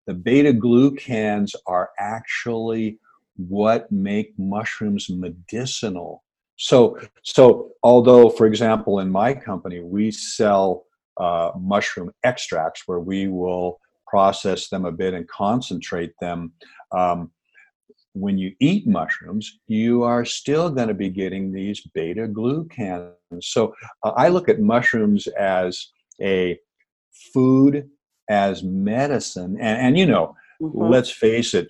the 0.07 0.15
beta 0.15 0.51
glucans 0.51 1.53
are 1.67 1.91
actually 1.99 2.97
what 3.37 3.89
make 3.91 4.33
mushrooms 4.39 5.11
medicinal. 5.11 6.23
So, 6.57 6.99
so 7.23 7.69
although, 7.83 8.29
for 8.29 8.47
example, 8.47 8.99
in 8.99 9.09
my 9.11 9.35
company, 9.35 9.79
we 9.79 10.09
sell 10.09 10.85
uh, 11.17 11.51
mushroom 11.57 12.11
extracts 12.23 12.83
where 12.87 12.99
we 12.99 13.27
will 13.27 13.79
process 14.07 14.69
them 14.69 14.85
a 14.85 14.91
bit 14.91 15.13
and 15.13 15.27
concentrate 15.27 16.13
them. 16.19 16.51
Um, 16.91 17.31
when 18.19 18.37
you 18.37 18.53
eat 18.59 18.87
mushrooms, 18.87 19.59
you 19.67 20.03
are 20.03 20.25
still 20.25 20.69
going 20.69 20.87
to 20.87 20.93
be 20.93 21.09
getting 21.09 21.51
these 21.51 21.81
beta 21.93 22.27
glucans. 22.27 23.13
So 23.41 23.73
uh, 24.03 24.11
I 24.11 24.29
look 24.29 24.49
at 24.49 24.59
mushrooms 24.59 25.27
as 25.27 25.87
a 26.21 26.59
food, 27.33 27.89
as 28.29 28.63
medicine. 28.63 29.57
And, 29.59 29.79
and 29.79 29.97
you 29.97 30.05
know, 30.05 30.35
mm-hmm. 30.61 30.91
let's 30.91 31.11
face 31.11 31.53
it, 31.53 31.69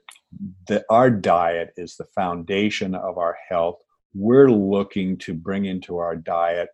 that 0.68 0.86
our 0.90 1.10
diet 1.10 1.74
is 1.78 1.96
the 1.96 2.06
foundation 2.06 2.96
of 2.96 3.18
our 3.18 3.38
health. 3.50 3.80
We're 4.14 4.52
looking 4.52 5.18
to 5.20 5.34
bring 5.34 5.66
into 5.66 5.98
our 5.98 6.16
diet 6.16 6.70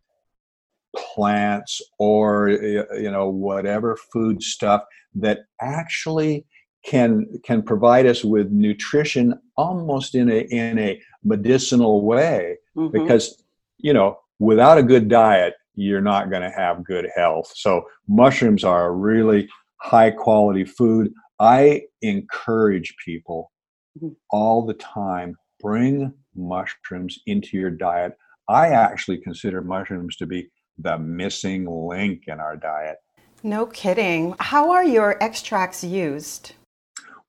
plants 0.95 1.81
or 1.99 2.49
you 2.49 3.11
know 3.11 3.27
whatever 3.27 3.97
food 4.13 4.41
stuff 4.41 4.83
that 5.13 5.39
actually 5.61 6.45
can 6.85 7.27
can 7.43 7.61
provide 7.61 8.05
us 8.05 8.23
with 8.23 8.51
nutrition 8.51 9.39
almost 9.57 10.15
in 10.15 10.29
a 10.29 10.39
in 10.51 10.77
a 10.79 11.01
medicinal 11.23 12.03
way 12.03 12.57
mm-hmm. 12.75 12.91
because 12.91 13.43
you 13.77 13.93
know 13.93 14.17
without 14.39 14.77
a 14.77 14.83
good 14.83 15.07
diet 15.07 15.55
you're 15.75 16.01
not 16.01 16.29
going 16.29 16.41
to 16.41 16.51
have 16.51 16.83
good 16.83 17.09
health 17.15 17.51
so 17.55 17.83
mushrooms 18.07 18.63
are 18.63 18.87
a 18.87 18.91
really 18.91 19.47
high 19.77 20.11
quality 20.11 20.63
food 20.63 21.11
i 21.39 21.81
encourage 22.01 22.95
people 23.03 23.51
mm-hmm. 23.97 24.13
all 24.29 24.65
the 24.65 24.75
time 24.75 25.35
bring 25.59 26.13
mushrooms 26.35 27.17
into 27.25 27.57
your 27.57 27.71
diet 27.71 28.13
i 28.47 28.67
actually 28.67 29.17
consider 29.17 29.61
mushrooms 29.61 30.15
to 30.15 30.25
be 30.25 30.49
the 30.77 30.97
missing 30.97 31.65
link 31.65 32.23
in 32.27 32.39
our 32.39 32.55
diet. 32.55 32.97
No 33.43 33.65
kidding. 33.65 34.35
How 34.39 34.71
are 34.71 34.83
your 34.83 35.21
extracts 35.23 35.83
used? 35.83 36.53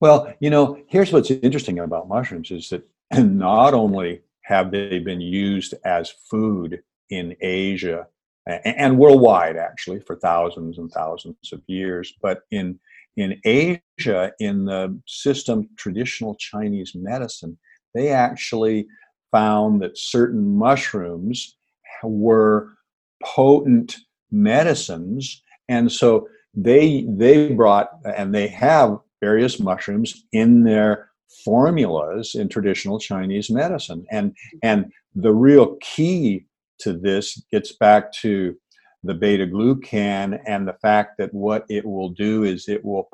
Well, 0.01 0.33
you 0.41 0.51
know, 0.51 0.79
here's 0.89 1.13
what's 1.13 1.31
interesting 1.31 1.79
about 1.79 2.09
mushrooms 2.09 2.51
is 2.51 2.69
that 2.71 2.87
not 3.19 3.75
only 3.75 4.23
have 4.43 4.71
they 4.71 4.99
been 4.99 5.21
used 5.21 5.75
as 5.85 6.11
food 6.31 6.83
in 7.11 7.37
Asia 7.41 8.07
and 8.47 8.99
worldwide 8.99 9.57
actually 9.57 10.01
for 10.01 10.17
thousands 10.17 10.79
and 10.79 10.91
thousands 10.93 11.53
of 11.53 11.63
years, 11.67 12.13
but 12.23 12.43
in 12.51 12.79
in 13.17 13.41
Asia, 13.45 14.33
in 14.41 14.67
the 14.67 15.01
system 15.07 15.71
traditional 15.77 16.35
Chinese 16.35 16.95
medicine, 16.95 17.57
they 17.95 18.11
actually 18.11 18.87
found 19.33 19.81
that 19.81 19.97
certain 19.97 20.47
mushrooms 20.57 21.57
were 22.03 22.75
potent 23.23 23.97
medicines 24.31 25.43
and 25.69 25.91
so 25.91 26.29
they 26.55 27.07
they 27.09 27.49
brought 27.53 27.91
and 28.17 28.35
they 28.35 28.49
have 28.49 28.99
various 29.21 29.59
mushrooms 29.59 30.25
in 30.33 30.65
their 30.65 31.11
formulas 31.45 32.35
in 32.35 32.49
traditional 32.49 32.99
chinese 32.99 33.51
medicine 33.51 34.07
and 34.11 34.35
and 34.63 34.93
the 35.15 35.33
real 35.33 35.77
key 35.81 36.45
to 36.79 36.93
this 36.93 37.43
gets 37.51 37.73
back 37.73 38.13
to 38.13 38.57
the 39.03 39.15
beta 39.15 39.47
glucan 39.47 40.41
and 40.47 40.67
the 40.67 40.77
fact 40.81 41.19
that 41.19 41.33
what 41.35 41.65
it 41.69 41.85
will 41.85 42.11
do 42.11 42.45
is 42.45 42.69
it 42.69 42.85
will 42.85 43.09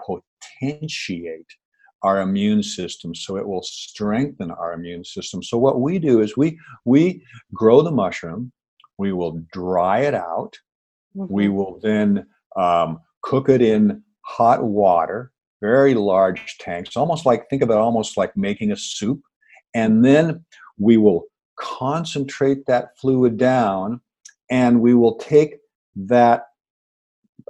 potentiate 0.60 1.46
our 2.02 2.20
immune 2.20 2.62
system 2.62 3.14
so 3.14 3.36
it 3.36 3.46
will 3.46 3.62
strengthen 3.62 4.50
our 4.50 4.74
immune 4.74 5.04
system 5.04 5.42
so 5.42 5.56
what 5.56 5.80
we 5.80 5.98
do 5.98 6.20
is 6.20 6.36
we 6.36 6.58
we 6.84 7.24
grow 7.54 7.80
the 7.80 7.90
mushroom 7.90 8.52
we 8.98 9.12
will 9.12 9.42
dry 9.52 10.00
it 10.00 10.14
out. 10.14 10.56
Mm-hmm. 11.16 11.32
We 11.32 11.48
will 11.48 11.80
then 11.82 12.26
um, 12.56 13.00
cook 13.22 13.48
it 13.48 13.60
in 13.60 14.02
hot 14.22 14.62
water, 14.62 15.32
very 15.62 15.94
large 15.94 16.58
tanks, 16.58 16.96
almost 16.96 17.24
like, 17.24 17.48
think 17.48 17.62
of 17.62 17.70
it 17.70 17.76
almost 17.76 18.16
like 18.18 18.36
making 18.36 18.72
a 18.72 18.76
soup. 18.76 19.22
And 19.74 20.04
then 20.04 20.44
we 20.78 20.98
will 20.98 21.24
concentrate 21.56 22.66
that 22.66 22.98
fluid 22.98 23.38
down 23.38 24.00
and 24.50 24.80
we 24.80 24.92
will 24.94 25.16
take 25.16 25.58
that 25.96 26.48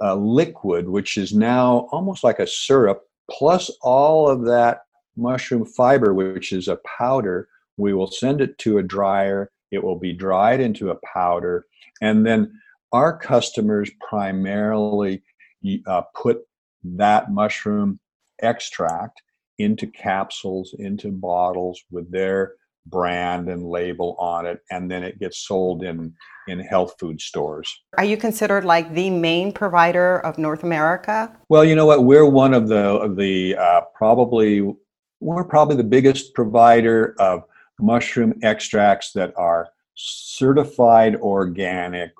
uh, 0.01 0.15
liquid, 0.15 0.87
which 0.87 1.17
is 1.17 1.33
now 1.33 1.89
almost 1.91 2.23
like 2.23 2.39
a 2.39 2.47
syrup, 2.47 3.01
plus 3.29 3.69
all 3.81 4.29
of 4.29 4.45
that 4.45 4.83
mushroom 5.17 5.65
fiber, 5.65 6.13
which 6.13 6.53
is 6.53 6.69
a 6.69 6.79
powder. 6.97 7.49
We 7.75 7.93
will 7.93 8.07
send 8.07 8.39
it 8.39 8.57
to 8.59 8.77
a 8.77 8.83
dryer 8.83 9.51
it 9.73 9.83
will 9.83 9.97
be 9.97 10.13
dried 10.13 10.61
into 10.61 10.91
a 10.91 10.99
powder. 11.13 11.65
And 11.99 12.25
then 12.25 12.59
our 12.91 13.17
customers 13.17 13.89
primarily 14.07 15.23
uh, 15.87 16.03
put 16.15 16.41
that 16.83 17.31
mushroom 17.31 17.99
extract 18.43 19.21
into 19.59 19.87
capsules, 19.87 20.75
into 20.79 21.11
bottles 21.11 21.81
with 21.91 22.11
their 22.11 22.53
brand 22.87 23.47
and 23.47 23.63
label 23.63 24.13
on 24.19 24.45
it 24.45 24.59
and 24.69 24.91
then 24.91 25.03
it 25.03 25.17
gets 25.17 25.37
sold 25.47 25.83
in 25.83 26.13
in 26.49 26.59
health 26.59 26.93
food 26.99 27.21
stores 27.21 27.73
are 27.97 28.03
you 28.03 28.17
considered 28.17 28.65
like 28.65 28.93
the 28.93 29.09
main 29.09 29.53
provider 29.53 30.19
of 30.25 30.37
north 30.37 30.63
america 30.63 31.33
well 31.47 31.63
you 31.63 31.77
know 31.77 31.85
what 31.85 32.03
we're 32.03 32.25
one 32.25 32.53
of 32.53 32.67
the 32.67 32.75
of 32.75 33.15
the 33.15 33.55
uh, 33.55 33.79
probably 33.95 34.69
we're 35.21 35.45
probably 35.45 35.77
the 35.77 35.83
biggest 35.83 36.33
provider 36.33 37.15
of 37.19 37.45
mushroom 37.79 38.33
extracts 38.43 39.13
that 39.13 39.33
are 39.37 39.69
certified 39.95 41.15
organic 41.17 42.11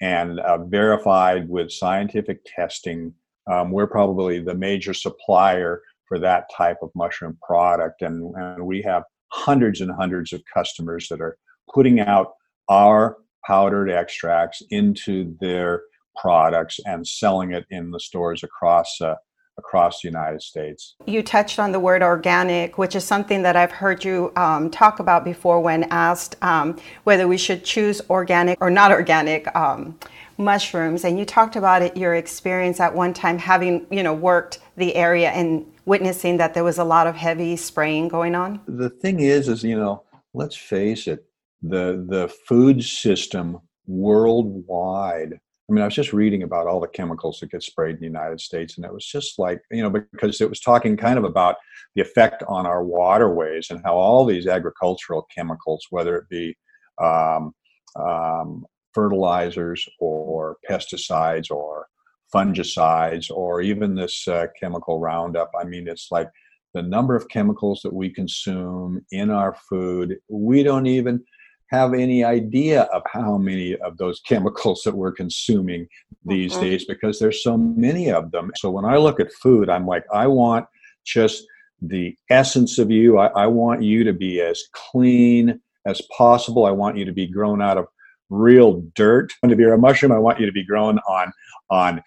and 0.00 0.40
uh, 0.40 0.58
verified 0.64 1.48
with 1.48 1.72
scientific 1.72 2.40
testing. 2.44 3.12
Um, 3.50 3.70
we're 3.70 3.86
probably 3.86 4.40
the 4.40 4.54
major 4.54 4.94
supplier 4.94 5.82
for 6.06 6.18
that 6.18 6.44
type 6.56 6.78
of 6.82 6.90
mushroom 6.94 7.38
product. 7.42 8.02
And, 8.02 8.34
and 8.36 8.66
we 8.66 8.82
have 8.82 9.04
hundreds 9.28 9.80
and 9.80 9.90
hundreds 9.90 10.32
of 10.32 10.42
customers 10.52 11.08
that 11.10 11.20
are 11.20 11.36
putting 11.72 12.00
out 12.00 12.32
our 12.68 13.18
powdered 13.46 13.90
extracts 13.90 14.62
into 14.70 15.36
their 15.40 15.82
products 16.16 16.80
and 16.84 17.06
selling 17.06 17.52
it 17.52 17.64
in 17.70 17.90
the 17.90 18.00
stores 18.00 18.42
across 18.42 19.00
uh, 19.00 19.14
across 19.58 20.00
the 20.00 20.08
United 20.08 20.40
States. 20.40 20.94
You 21.04 21.20
touched 21.20 21.58
on 21.58 21.72
the 21.72 21.80
word 21.80 22.00
organic, 22.00 22.78
which 22.78 22.94
is 22.94 23.04
something 23.04 23.42
that 23.42 23.56
I've 23.56 23.72
heard 23.72 24.04
you 24.04 24.32
um, 24.36 24.70
talk 24.70 25.00
about 25.00 25.24
before 25.24 25.60
when 25.60 25.84
asked 25.90 26.36
um, 26.42 26.76
whether 27.02 27.26
we 27.26 27.36
should 27.36 27.64
choose 27.64 28.00
organic 28.08 28.56
or 28.60 28.70
not 28.70 28.92
organic 28.92 29.52
um, 29.56 29.98
mushrooms. 30.38 31.04
And 31.04 31.18
you 31.18 31.24
talked 31.24 31.56
about 31.56 31.82
it, 31.82 31.96
your 31.96 32.14
experience 32.14 32.80
at 32.80 32.94
one 32.94 33.12
time 33.12 33.38
having, 33.38 33.86
you 33.90 34.02
know, 34.02 34.14
worked 34.14 34.60
the 34.76 34.94
area 34.94 35.30
and 35.30 35.66
witnessing 35.84 36.36
that 36.38 36.54
there 36.54 36.64
was 36.64 36.78
a 36.78 36.84
lot 36.84 37.06
of 37.06 37.16
heavy 37.16 37.56
spraying 37.56 38.08
going 38.08 38.34
on. 38.34 38.60
The 38.66 38.90
thing 38.90 39.20
is, 39.20 39.48
is, 39.48 39.64
you 39.64 39.78
know, 39.78 40.04
let's 40.34 40.56
face 40.56 41.06
it, 41.06 41.24
the, 41.62 42.04
the 42.08 42.28
food 42.28 42.84
system 42.84 43.58
worldwide 43.86 45.40
I 45.68 45.74
mean, 45.74 45.82
I 45.82 45.86
was 45.86 45.94
just 45.94 46.14
reading 46.14 46.44
about 46.44 46.66
all 46.66 46.80
the 46.80 46.88
chemicals 46.88 47.40
that 47.40 47.50
get 47.50 47.62
sprayed 47.62 47.96
in 47.96 48.00
the 48.00 48.06
United 48.06 48.40
States, 48.40 48.76
and 48.76 48.86
it 48.86 48.92
was 48.92 49.04
just 49.04 49.38
like, 49.38 49.60
you 49.70 49.82
know, 49.82 49.90
because 49.90 50.40
it 50.40 50.48
was 50.48 50.60
talking 50.60 50.96
kind 50.96 51.18
of 51.18 51.24
about 51.24 51.56
the 51.94 52.00
effect 52.00 52.42
on 52.48 52.64
our 52.64 52.82
waterways 52.82 53.68
and 53.68 53.82
how 53.84 53.94
all 53.94 54.24
these 54.24 54.46
agricultural 54.46 55.28
chemicals, 55.34 55.86
whether 55.90 56.16
it 56.16 56.28
be 56.30 56.56
um, 57.02 57.52
um, 57.96 58.64
fertilizers 58.94 59.88
or 60.00 60.56
pesticides 60.68 61.50
or 61.50 61.86
fungicides 62.34 63.30
or 63.30 63.60
even 63.60 63.94
this 63.94 64.28
uh, 64.28 64.46
chemical 64.58 65.00
Roundup, 65.00 65.50
I 65.58 65.64
mean, 65.64 65.88
it's 65.88 66.08
like 66.10 66.28
the 66.74 66.82
number 66.82 67.16
of 67.16 67.28
chemicals 67.28 67.80
that 67.82 67.92
we 67.92 68.10
consume 68.10 69.04
in 69.10 69.30
our 69.30 69.56
food, 69.68 70.18
we 70.28 70.62
don't 70.62 70.86
even 70.86 71.24
have 71.70 71.92
any 71.94 72.24
idea 72.24 72.82
of 72.82 73.02
how 73.10 73.36
many 73.36 73.76
of 73.76 73.96
those 73.98 74.20
chemicals 74.26 74.82
that 74.84 74.94
we're 74.94 75.12
consuming 75.12 75.86
these 76.24 76.52
mm-hmm. 76.52 76.62
days 76.62 76.84
because 76.84 77.18
there's 77.18 77.42
so 77.42 77.56
many 77.56 78.10
of 78.10 78.30
them. 78.30 78.50
So 78.56 78.70
when 78.70 78.84
I 78.84 78.96
look 78.96 79.20
at 79.20 79.32
food, 79.34 79.68
I'm 79.68 79.86
like, 79.86 80.04
I 80.12 80.26
want 80.26 80.66
just 81.04 81.44
the 81.80 82.16
essence 82.30 82.78
of 82.78 82.90
you. 82.90 83.18
I, 83.18 83.26
I 83.28 83.46
want 83.46 83.82
you 83.82 84.04
to 84.04 84.12
be 84.12 84.40
as 84.40 84.64
clean 84.72 85.60
as 85.86 86.02
possible. 86.16 86.66
I 86.66 86.70
want 86.70 86.96
you 86.96 87.04
to 87.04 87.12
be 87.12 87.26
grown 87.26 87.62
out 87.62 87.78
of 87.78 87.86
real 88.30 88.82
dirt. 88.94 89.32
And 89.42 89.52
if 89.52 89.58
you're 89.58 89.74
a 89.74 89.78
mushroom, 89.78 90.12
I 90.12 90.18
want 90.18 90.40
you 90.40 90.46
to 90.46 90.52
be 90.52 90.64
grown 90.64 90.98
on 91.00 91.32
on 91.70 92.02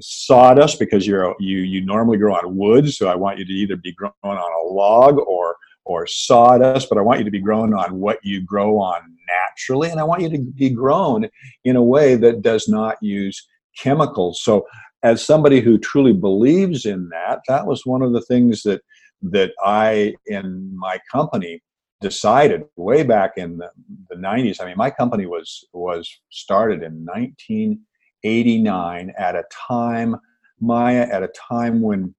sawdust 0.00 0.78
because 0.78 1.06
you're 1.06 1.34
you 1.38 1.58
you 1.58 1.84
normally 1.84 2.18
grow 2.18 2.34
on 2.34 2.56
wood. 2.56 2.92
So 2.92 3.08
I 3.08 3.14
want 3.14 3.38
you 3.38 3.44
to 3.44 3.52
either 3.52 3.76
be 3.76 3.92
grown 3.92 4.12
on 4.22 4.36
a 4.36 4.72
log 4.72 5.18
or 5.18 5.56
or 5.84 6.06
sawdust, 6.06 6.88
but 6.88 6.98
I 6.98 7.02
want 7.02 7.18
you 7.18 7.24
to 7.24 7.30
be 7.30 7.40
grown 7.40 7.74
on 7.74 7.98
what 7.98 8.18
you 8.22 8.42
grow 8.42 8.78
on 8.78 9.00
naturally, 9.28 9.90
and 9.90 9.98
I 9.98 10.04
want 10.04 10.22
you 10.22 10.28
to 10.30 10.38
be 10.38 10.70
grown 10.70 11.28
in 11.64 11.76
a 11.76 11.82
way 11.82 12.14
that 12.16 12.42
does 12.42 12.68
not 12.68 12.96
use 13.02 13.48
chemicals. 13.78 14.42
So, 14.42 14.66
as 15.02 15.24
somebody 15.24 15.60
who 15.60 15.78
truly 15.78 16.12
believes 16.12 16.84
in 16.84 17.08
that, 17.08 17.40
that 17.48 17.66
was 17.66 17.86
one 17.86 18.02
of 18.02 18.12
the 18.12 18.20
things 18.22 18.62
that 18.62 18.82
that 19.22 19.52
I 19.64 20.14
in 20.26 20.76
my 20.76 20.98
company 21.10 21.62
decided 22.00 22.64
way 22.76 23.02
back 23.02 23.32
in 23.36 23.58
the, 23.58 23.70
the 24.08 24.16
90s. 24.16 24.60
I 24.60 24.66
mean, 24.66 24.76
my 24.76 24.90
company 24.90 25.26
was 25.26 25.64
was 25.72 26.08
started 26.30 26.82
in 26.82 27.04
1989 27.04 29.12
at 29.18 29.36
a 29.36 29.44
time, 29.50 30.16
Maya, 30.60 31.06
at 31.10 31.22
a 31.22 31.28
time 31.28 31.80
when 31.80 32.14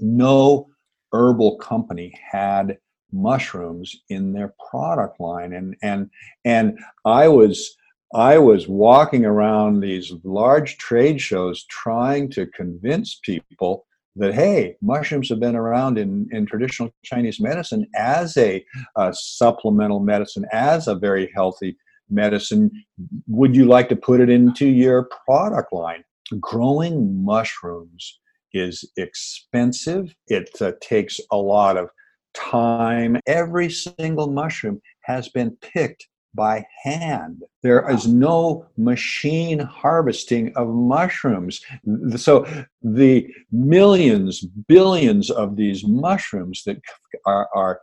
no 0.00 0.68
herbal 1.12 1.58
company 1.58 2.12
had 2.30 2.78
mushrooms 3.12 3.94
in 4.08 4.32
their 4.32 4.52
product 4.70 5.20
line 5.20 5.52
and 5.52 5.76
and 5.82 6.10
and 6.44 6.78
I 7.04 7.28
was 7.28 7.76
I 8.12 8.38
was 8.38 8.68
walking 8.68 9.24
around 9.24 9.80
these 9.80 10.12
large 10.24 10.78
trade 10.78 11.20
shows 11.20 11.64
trying 11.66 12.28
to 12.30 12.46
convince 12.48 13.20
people 13.22 13.86
that 14.16 14.34
hey 14.34 14.76
mushrooms 14.80 15.28
have 15.28 15.40
been 15.40 15.56
around 15.56 15.98
in, 15.98 16.28
in 16.30 16.46
traditional 16.46 16.90
chinese 17.04 17.40
medicine 17.40 17.86
as 17.96 18.36
a, 18.36 18.64
supplemental 19.12 20.00
medicine 20.00 20.44
as 20.52 20.88
a 20.88 20.94
very 20.94 21.30
healthy 21.34 21.76
medicine 22.10 22.70
would 23.26 23.56
you 23.56 23.64
like 23.64 23.88
to 23.88 23.96
put 23.96 24.20
it 24.20 24.30
into 24.30 24.66
your 24.66 25.08
product 25.26 25.72
line 25.72 26.04
growing 26.40 27.24
mushrooms 27.24 28.18
is 28.54 28.88
expensive. 28.96 30.14
It 30.28 30.50
uh, 30.60 30.72
takes 30.80 31.20
a 31.30 31.36
lot 31.36 31.76
of 31.76 31.90
time. 32.32 33.18
Every 33.26 33.70
single 33.70 34.28
mushroom 34.28 34.80
has 35.02 35.28
been 35.28 35.56
picked 35.60 36.06
by 36.34 36.66
hand. 36.82 37.42
There 37.62 37.88
is 37.90 38.06
no 38.06 38.66
machine 38.76 39.58
harvesting 39.58 40.52
of 40.56 40.68
mushrooms. 40.68 41.60
So 42.16 42.46
the 42.82 43.28
millions, 43.52 44.44
billions 44.68 45.30
of 45.30 45.56
these 45.56 45.86
mushrooms 45.86 46.62
that 46.66 46.80
are, 47.26 47.48
are 47.54 47.80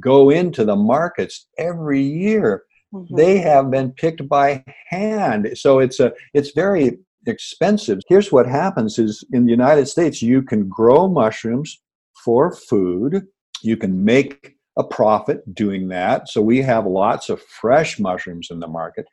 go 0.00 0.30
into 0.30 0.64
the 0.64 0.76
markets 0.76 1.46
every 1.58 2.02
year, 2.02 2.64
mm-hmm. 2.92 3.16
they 3.16 3.38
have 3.38 3.70
been 3.70 3.92
picked 3.92 4.28
by 4.28 4.64
hand. 4.88 5.50
So 5.54 5.78
it's 5.78 6.00
a 6.00 6.12
it's 6.32 6.50
very 6.50 6.98
expensive. 7.26 8.00
Here's 8.08 8.30
what 8.30 8.46
happens 8.46 8.98
is 8.98 9.24
in 9.32 9.46
the 9.46 9.50
United 9.50 9.86
States, 9.86 10.20
you 10.20 10.42
can 10.42 10.68
grow 10.68 11.08
mushrooms 11.08 11.80
for 12.24 12.54
food. 12.54 13.26
You 13.62 13.76
can 13.76 14.04
make 14.04 14.53
a 14.76 14.84
profit 14.84 15.54
doing 15.54 15.88
that. 15.88 16.28
So 16.28 16.40
we 16.40 16.60
have 16.62 16.86
lots 16.86 17.28
of 17.28 17.42
fresh 17.42 17.98
mushrooms 17.98 18.48
in 18.50 18.60
the 18.60 18.68
market. 18.68 19.06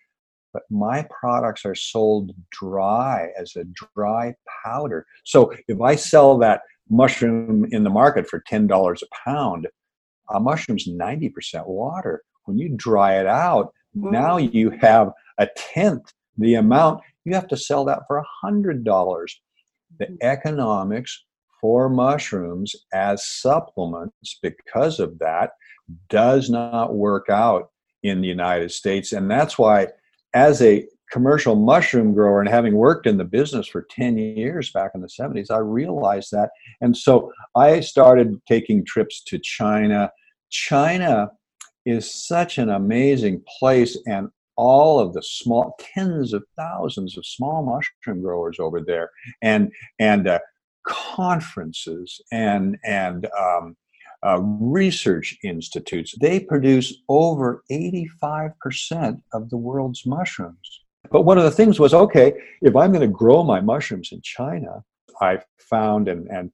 But 0.53 0.63
my 0.69 1.07
products 1.09 1.65
are 1.65 1.75
sold 1.75 2.31
dry 2.51 3.29
as 3.39 3.55
a 3.55 3.63
dry 3.95 4.35
powder. 4.65 5.05
So 5.23 5.53
if 5.67 5.79
I 5.79 5.95
sell 5.95 6.37
that 6.39 6.61
mushroom 6.89 7.67
in 7.71 7.83
the 7.83 7.89
market 7.89 8.27
for 8.27 8.43
$10 8.51 9.01
a 9.01 9.29
pound, 9.29 9.67
a 10.29 10.39
mushroom's 10.39 10.89
90% 10.89 11.67
water. 11.67 12.23
When 12.45 12.57
you 12.57 12.73
dry 12.75 13.19
it 13.19 13.27
out, 13.27 13.73
now 13.93 14.37
mm. 14.39 14.53
you 14.53 14.71
have 14.81 15.11
a 15.37 15.47
tenth 15.55 16.11
the 16.37 16.55
amount 16.55 17.01
you 17.25 17.35
have 17.35 17.47
to 17.49 17.57
sell 17.57 17.85
that 17.85 17.99
for 18.07 18.17
a 18.17 18.25
hundred 18.41 18.83
dollars. 18.83 19.39
The 19.99 20.05
mm-hmm. 20.05 20.15
economics 20.21 21.25
for 21.61 21.87
mushrooms 21.87 22.75
as 22.91 23.25
supplements 23.25 24.39
because 24.41 24.99
of 24.99 25.19
that 25.19 25.51
does 26.09 26.49
not 26.49 26.95
work 26.95 27.29
out 27.29 27.69
in 28.03 28.19
the 28.19 28.27
United 28.27 28.71
States. 28.71 29.13
And 29.13 29.29
that's 29.29 29.57
why, 29.57 29.87
as 30.33 30.61
a 30.61 30.87
commercial 31.11 31.55
mushroom 31.55 32.13
grower 32.13 32.39
and 32.39 32.49
having 32.49 32.73
worked 32.73 33.05
in 33.05 33.17
the 33.17 33.25
business 33.25 33.67
for 33.67 33.85
10 33.91 34.17
years 34.17 34.71
back 34.71 34.91
in 34.95 35.01
the 35.01 35.07
70s, 35.07 35.51
I 35.51 35.57
realized 35.57 36.31
that. 36.31 36.49
And 36.79 36.95
so 36.95 37.31
I 37.55 37.81
started 37.81 38.41
taking 38.47 38.83
trips 38.83 39.21
to 39.25 39.37
China. 39.37 40.11
China 40.49 41.31
is 41.85 42.11
such 42.27 42.57
an 42.57 42.69
amazing 42.69 43.43
place, 43.59 43.97
and 44.07 44.29
all 44.57 44.99
of 44.99 45.13
the 45.13 45.23
small 45.23 45.75
tens 45.79 46.33
of 46.33 46.43
thousands 46.55 47.17
of 47.17 47.25
small 47.25 47.63
mushroom 47.63 48.21
growers 48.21 48.57
over 48.59 48.81
there 48.81 49.09
and 49.41 49.71
and 49.97 50.27
uh, 50.27 50.39
conferences 50.85 52.21
and 52.31 52.77
and 52.83 53.27
um, 53.37 53.75
uh, 54.25 54.39
research 54.39 55.35
institutes 55.43 56.13
they 56.19 56.39
produce 56.39 56.93
over 57.09 57.63
85% 57.71 59.21
of 59.33 59.49
the 59.49 59.57
world's 59.57 60.05
mushrooms 60.05 60.81
but 61.11 61.23
one 61.23 61.37
of 61.37 61.43
the 61.43 61.51
things 61.51 61.79
was 61.79 61.93
okay 61.93 62.33
if 62.61 62.75
i'm 62.75 62.91
going 62.91 63.01
to 63.01 63.07
grow 63.07 63.43
my 63.43 63.59
mushrooms 63.59 64.09
in 64.11 64.21
china 64.21 64.83
i 65.21 65.39
found 65.59 66.07
and, 66.07 66.27
and 66.27 66.51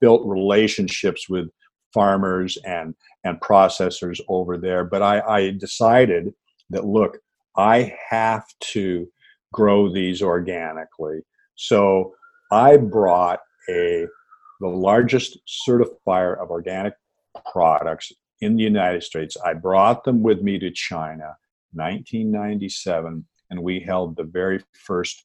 built 0.00 0.26
relationships 0.26 1.28
with 1.28 1.48
farmers 1.92 2.56
and 2.64 2.94
and 3.24 3.40
processors 3.40 4.20
over 4.28 4.56
there 4.56 4.84
but 4.84 5.02
i, 5.02 5.20
I 5.20 5.50
decided 5.50 6.32
that 6.70 6.86
look 6.86 7.18
I 7.56 7.94
have 8.10 8.44
to 8.72 9.08
grow 9.52 9.92
these 9.92 10.22
organically. 10.22 11.20
So 11.54 12.14
I 12.50 12.76
brought 12.76 13.40
a 13.68 14.06
the 14.60 14.68
largest 14.68 15.38
certifier 15.46 16.40
of 16.40 16.50
organic 16.50 16.94
products 17.52 18.12
in 18.40 18.56
the 18.56 18.62
United 18.62 19.02
States. 19.02 19.36
I 19.44 19.54
brought 19.54 20.04
them 20.04 20.22
with 20.22 20.42
me 20.42 20.58
to 20.58 20.70
China 20.70 21.36
1997 21.72 23.26
and 23.50 23.62
we 23.62 23.80
held 23.80 24.16
the 24.16 24.24
very 24.24 24.60
first 24.72 25.24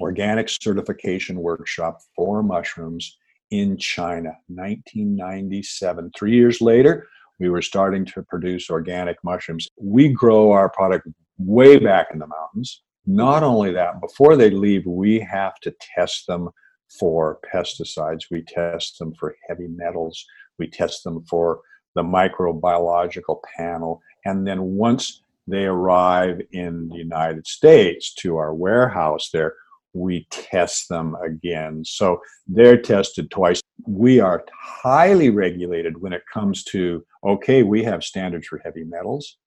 organic 0.00 0.48
certification 0.48 1.38
workshop 1.40 1.98
for 2.14 2.42
mushrooms 2.42 3.18
in 3.50 3.76
China 3.76 4.30
1997. 4.46 6.12
3 6.16 6.32
years 6.32 6.60
later, 6.60 7.06
we 7.40 7.48
were 7.48 7.62
starting 7.62 8.04
to 8.04 8.22
produce 8.22 8.70
organic 8.70 9.16
mushrooms. 9.24 9.68
We 9.80 10.08
grow 10.12 10.52
our 10.52 10.68
product 10.68 11.08
way 11.38 11.78
back 11.78 12.08
in 12.12 12.18
the 12.18 12.26
mountains. 12.26 12.82
Not 13.06 13.42
only 13.42 13.72
that, 13.72 14.00
before 14.00 14.36
they 14.36 14.50
leave, 14.50 14.84
we 14.86 15.18
have 15.20 15.54
to 15.60 15.74
test 15.94 16.26
them 16.26 16.50
for 16.88 17.38
pesticides. 17.52 18.24
We 18.30 18.42
test 18.42 18.98
them 18.98 19.14
for 19.18 19.36
heavy 19.48 19.68
metals. 19.68 20.24
We 20.58 20.68
test 20.68 21.04
them 21.04 21.24
for 21.24 21.60
the 21.94 22.02
microbiological 22.02 23.40
panel. 23.56 24.00
And 24.24 24.46
then 24.46 24.62
once 24.62 25.22
they 25.46 25.64
arrive 25.64 26.40
in 26.52 26.88
the 26.88 26.96
United 26.96 27.46
States 27.46 28.14
to 28.14 28.36
our 28.36 28.54
warehouse 28.54 29.30
there, 29.32 29.54
we 29.94 30.26
test 30.30 30.88
them 30.88 31.16
again. 31.24 31.82
So 31.84 32.20
they're 32.46 32.80
tested 32.80 33.30
twice. 33.30 33.60
We 33.86 34.20
are 34.20 34.44
highly 34.60 35.30
regulated 35.30 36.00
when 36.00 36.12
it 36.12 36.22
comes 36.32 36.64
to 36.64 37.04
okay, 37.24 37.62
we 37.62 37.82
have 37.82 38.04
standards 38.04 38.46
for 38.46 38.60
heavy 38.64 38.84
metals, 38.84 39.38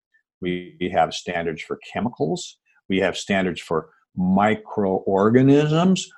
we 0.41 0.91
have 0.93 1.13
standards 1.13 1.61
for 1.61 1.79
chemicals, 1.93 2.57
we 2.89 2.97
have 2.99 3.17
standards 3.17 3.61
for 3.61 3.89
microorganisms. 4.17 6.11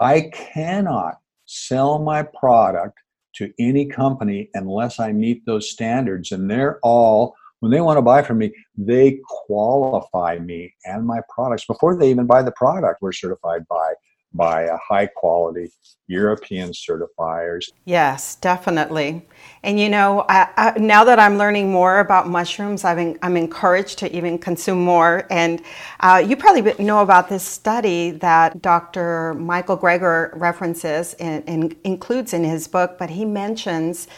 I 0.00 0.30
cannot 0.32 1.20
sell 1.46 1.98
my 1.98 2.22
product 2.22 2.98
to 3.36 3.52
any 3.58 3.86
company 3.86 4.48
unless 4.54 5.00
I 5.00 5.12
meet 5.12 5.44
those 5.44 5.70
standards, 5.70 6.32
and 6.32 6.50
they're 6.50 6.78
all 6.82 7.34
when 7.60 7.70
they 7.70 7.80
want 7.80 7.96
to 7.96 8.02
buy 8.02 8.20
from 8.20 8.38
me, 8.38 8.52
they 8.76 9.20
qualify 9.46 10.38
me 10.38 10.74
and 10.84 11.06
my 11.06 11.20
products 11.34 11.64
before 11.64 11.96
they 11.96 12.10
even 12.10 12.26
buy 12.26 12.42
the 12.42 12.52
product. 12.52 13.00
We're 13.00 13.12
certified 13.12 13.66
by 13.68 13.94
by 14.34 14.62
a 14.62 14.76
high 14.88 15.06
quality 15.06 15.70
European 16.06 16.70
certifiers. 16.70 17.70
Yes, 17.86 18.36
definitely. 18.36 19.26
And 19.62 19.80
you 19.80 19.88
know, 19.88 20.26
I, 20.28 20.48
I, 20.56 20.78
now 20.78 21.02
that 21.04 21.18
I'm 21.18 21.38
learning 21.38 21.72
more 21.72 22.00
about 22.00 22.28
mushrooms, 22.28 22.84
i 22.84 22.92
am 23.00 23.36
encouraged 23.36 23.98
to 24.00 24.14
even 24.14 24.38
consume 24.38 24.84
more. 24.84 25.26
And 25.30 25.62
uh, 26.00 26.22
you 26.26 26.36
probably 26.36 26.74
know 26.84 27.00
about 27.00 27.30
this 27.30 27.42
study 27.42 28.10
that 28.10 28.60
Dr. 28.60 29.32
Michael 29.34 29.78
Greger 29.78 30.30
references 30.34 31.14
and, 31.14 31.42
and 31.48 31.74
includes 31.84 32.34
in 32.34 32.44
his 32.44 32.68
book, 32.68 32.98
but 32.98 33.08
he 33.08 33.24
mentions 33.24 34.08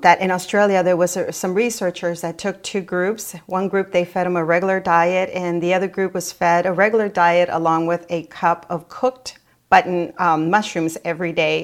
that 0.00 0.20
in 0.20 0.30
Australia 0.30 0.82
there 0.82 0.96
was 0.96 1.18
some 1.30 1.52
researchers 1.52 2.22
that 2.22 2.38
took 2.38 2.62
two 2.62 2.80
groups. 2.80 3.34
One 3.46 3.68
group 3.68 3.92
they 3.92 4.06
fed 4.06 4.24
them 4.24 4.36
a 4.36 4.44
regular 4.44 4.80
diet, 4.80 5.28
and 5.34 5.62
the 5.62 5.74
other 5.74 5.88
group 5.88 6.14
was 6.14 6.32
fed 6.32 6.64
a 6.64 6.72
regular 6.72 7.10
diet 7.10 7.50
along 7.52 7.86
with 7.86 8.06
a 8.08 8.24
cup 8.24 8.64
of 8.70 8.88
cooked 8.88 9.38
button 9.74 10.12
um, 10.18 10.50
mushrooms 10.50 10.96
every 11.04 11.32
day. 11.32 11.56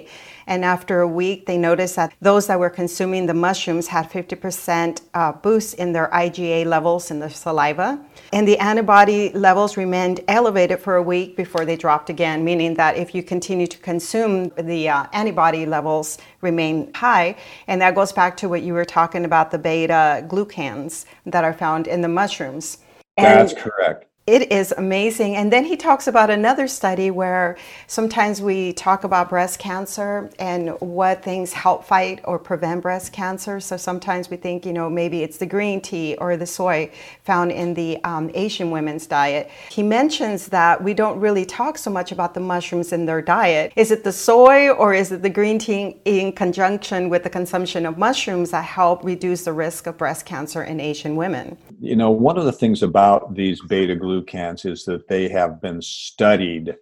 And 0.48 0.64
after 0.64 0.94
a 1.02 1.06
week, 1.22 1.46
they 1.46 1.56
noticed 1.56 1.94
that 1.94 2.12
those 2.20 2.48
that 2.48 2.58
were 2.58 2.74
consuming 2.82 3.26
the 3.26 3.38
mushrooms 3.48 3.86
had 3.86 4.10
50% 4.10 5.02
uh, 5.14 5.30
boost 5.46 5.74
in 5.74 5.92
their 5.92 6.08
IgA 6.08 6.66
levels 6.66 7.12
in 7.12 7.20
the 7.20 7.30
saliva. 7.30 7.88
And 8.32 8.48
the 8.48 8.58
antibody 8.58 9.30
levels 9.32 9.76
remained 9.76 10.18
elevated 10.26 10.80
for 10.80 10.96
a 10.96 11.02
week 11.14 11.36
before 11.36 11.64
they 11.64 11.76
dropped 11.76 12.10
again, 12.10 12.44
meaning 12.44 12.74
that 12.74 12.96
if 12.96 13.14
you 13.14 13.22
continue 13.22 13.68
to 13.68 13.78
consume, 13.78 14.50
the 14.58 14.88
uh, 14.88 15.06
antibody 15.12 15.64
levels 15.66 16.18
remain 16.40 16.92
high. 16.94 17.36
And 17.68 17.80
that 17.80 17.94
goes 17.94 18.12
back 18.12 18.36
to 18.38 18.48
what 18.48 18.62
you 18.62 18.74
were 18.74 18.84
talking 18.98 19.24
about 19.24 19.52
the 19.52 19.58
beta 19.58 20.26
glucans 20.26 21.04
that 21.26 21.44
are 21.44 21.54
found 21.54 21.86
in 21.86 22.00
the 22.00 22.08
mushrooms. 22.08 22.78
And 23.16 23.26
That's 23.26 23.54
correct. 23.54 24.09
It 24.26 24.52
is 24.52 24.72
amazing. 24.76 25.34
And 25.34 25.52
then 25.52 25.64
he 25.64 25.76
talks 25.76 26.06
about 26.06 26.30
another 26.30 26.68
study 26.68 27.10
where 27.10 27.56
sometimes 27.88 28.40
we 28.40 28.72
talk 28.74 29.02
about 29.02 29.28
breast 29.28 29.58
cancer 29.58 30.30
and 30.38 30.78
what 30.80 31.24
things 31.24 31.52
help 31.52 31.84
fight 31.84 32.20
or 32.22 32.38
prevent 32.38 32.82
breast 32.82 33.12
cancer. 33.12 33.58
So 33.58 33.76
sometimes 33.76 34.30
we 34.30 34.36
think, 34.36 34.64
you 34.64 34.72
know, 34.72 34.88
maybe 34.88 35.24
it's 35.24 35.38
the 35.38 35.46
green 35.46 35.80
tea 35.80 36.14
or 36.18 36.36
the 36.36 36.46
soy 36.46 36.92
found 37.24 37.50
in 37.50 37.74
the 37.74 37.98
um, 38.04 38.30
Asian 38.34 38.70
women's 38.70 39.04
diet. 39.04 39.50
He 39.68 39.82
mentions 39.82 40.46
that 40.50 40.80
we 40.80 40.94
don't 40.94 41.18
really 41.18 41.44
talk 41.44 41.76
so 41.76 41.90
much 41.90 42.12
about 42.12 42.34
the 42.34 42.40
mushrooms 42.40 42.92
in 42.92 43.06
their 43.06 43.22
diet. 43.22 43.72
Is 43.74 43.90
it 43.90 44.04
the 44.04 44.12
soy 44.12 44.68
or 44.68 44.94
is 44.94 45.10
it 45.10 45.22
the 45.22 45.30
green 45.30 45.58
tea 45.58 45.96
in 46.04 46.30
conjunction 46.32 47.08
with 47.08 47.24
the 47.24 47.30
consumption 47.30 47.84
of 47.84 47.98
mushrooms 47.98 48.52
that 48.52 48.64
help 48.64 49.02
reduce 49.02 49.42
the 49.44 49.52
risk 49.52 49.88
of 49.88 49.98
breast 49.98 50.24
cancer 50.24 50.62
in 50.62 50.78
Asian 50.78 51.16
women? 51.16 51.56
You 51.82 51.96
know, 51.96 52.10
one 52.10 52.36
of 52.36 52.44
the 52.44 52.52
things 52.52 52.82
about 52.82 53.34
these 53.34 53.60
beta 53.62 53.96
glucans 53.96 54.66
is 54.66 54.84
that 54.84 55.08
they 55.08 55.28
have 55.28 55.62
been 55.62 55.80
studied 55.80 56.74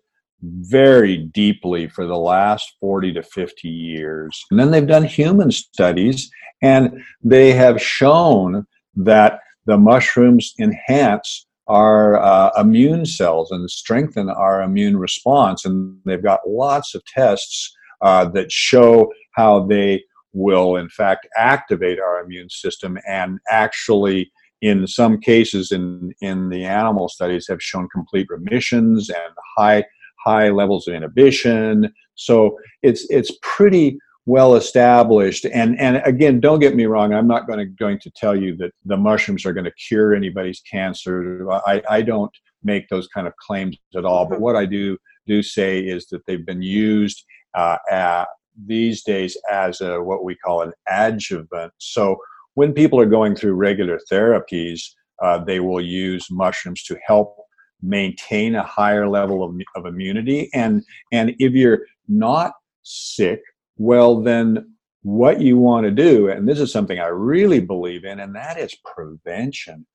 very 0.42 1.18
deeply 1.18 1.88
for 1.88 2.06
the 2.06 2.16
last 2.16 2.74
40 2.80 3.12
to 3.14 3.22
50 3.22 3.68
years. 3.68 4.44
And 4.50 4.58
then 4.58 4.70
they've 4.70 4.86
done 4.86 5.04
human 5.04 5.50
studies 5.52 6.30
and 6.62 7.00
they 7.22 7.52
have 7.52 7.80
shown 7.80 8.66
that 8.96 9.40
the 9.66 9.78
mushrooms 9.78 10.54
enhance 10.60 11.46
our 11.68 12.18
uh, 12.18 12.50
immune 12.58 13.04
cells 13.04 13.50
and 13.50 13.70
strengthen 13.70 14.28
our 14.30 14.62
immune 14.62 14.96
response. 14.96 15.64
And 15.64 15.98
they've 16.06 16.22
got 16.22 16.40
lots 16.48 16.94
of 16.94 17.04
tests 17.04 17.72
uh, 18.00 18.24
that 18.30 18.50
show 18.50 19.12
how 19.32 19.66
they 19.66 20.02
will, 20.32 20.76
in 20.76 20.88
fact, 20.88 21.26
activate 21.36 22.00
our 22.00 22.20
immune 22.20 22.48
system 22.48 22.98
and 23.06 23.38
actually 23.50 24.32
in 24.60 24.86
some 24.86 25.20
cases 25.20 25.70
in, 25.72 26.12
in 26.20 26.48
the 26.48 26.64
animal 26.64 27.08
studies 27.08 27.46
have 27.48 27.62
shown 27.62 27.88
complete 27.92 28.26
remissions 28.28 29.08
and 29.08 29.32
high 29.56 29.84
high 30.24 30.50
levels 30.50 30.88
of 30.88 30.94
inhibition. 30.94 31.92
So 32.14 32.58
it's 32.82 33.06
it's 33.08 33.30
pretty 33.42 33.98
well 34.26 34.56
established. 34.56 35.46
And 35.46 35.78
and 35.80 36.02
again, 36.04 36.40
don't 36.40 36.58
get 36.60 36.74
me 36.74 36.86
wrong. 36.86 37.14
I'm 37.14 37.28
not 37.28 37.46
going 37.46 37.60
to 37.60 37.66
going 37.66 37.98
to 38.00 38.10
tell 38.10 38.36
you 38.36 38.56
that 38.56 38.72
the 38.84 38.96
mushrooms 38.96 39.46
are 39.46 39.52
going 39.52 39.64
to 39.64 39.72
cure 39.88 40.14
anybody's 40.14 40.60
cancer. 40.70 41.50
I, 41.50 41.82
I 41.88 42.02
don't 42.02 42.32
make 42.64 42.88
those 42.88 43.08
kind 43.08 43.26
of 43.26 43.32
claims 43.36 43.76
at 43.96 44.04
all. 44.04 44.26
But 44.26 44.40
what 44.40 44.56
I 44.56 44.66
do 44.66 44.98
do 45.26 45.42
say 45.42 45.80
is 45.80 46.06
that 46.08 46.24
they've 46.26 46.44
been 46.44 46.62
used 46.62 47.24
uh, 47.54 47.76
at, 47.90 48.26
these 48.66 49.02
days 49.04 49.36
as 49.50 49.80
a 49.80 50.02
what 50.02 50.24
we 50.24 50.34
call 50.34 50.62
an 50.62 50.72
adjuvant. 50.88 51.72
So 51.78 52.16
when 52.58 52.72
people 52.72 52.98
are 52.98 53.06
going 53.06 53.36
through 53.36 53.52
regular 53.52 54.00
therapies, 54.10 54.80
uh, 55.22 55.38
they 55.38 55.60
will 55.60 55.80
use 55.80 56.26
mushrooms 56.28 56.82
to 56.82 56.98
help 57.06 57.36
maintain 57.82 58.56
a 58.56 58.64
higher 58.64 59.08
level 59.08 59.44
of, 59.44 59.54
of 59.76 59.86
immunity. 59.86 60.50
And, 60.52 60.82
and 61.12 61.36
if 61.38 61.52
you're 61.52 61.82
not 62.08 62.54
sick, 62.82 63.40
well, 63.76 64.20
then 64.20 64.74
what 65.02 65.40
you 65.40 65.56
want 65.56 65.84
to 65.84 65.92
do, 65.92 66.30
and 66.30 66.48
this 66.48 66.58
is 66.58 66.72
something 66.72 66.98
I 66.98 67.06
really 67.06 67.60
believe 67.60 68.04
in, 68.04 68.18
and 68.18 68.34
that 68.34 68.58
is 68.58 68.74
prevention 68.84 69.86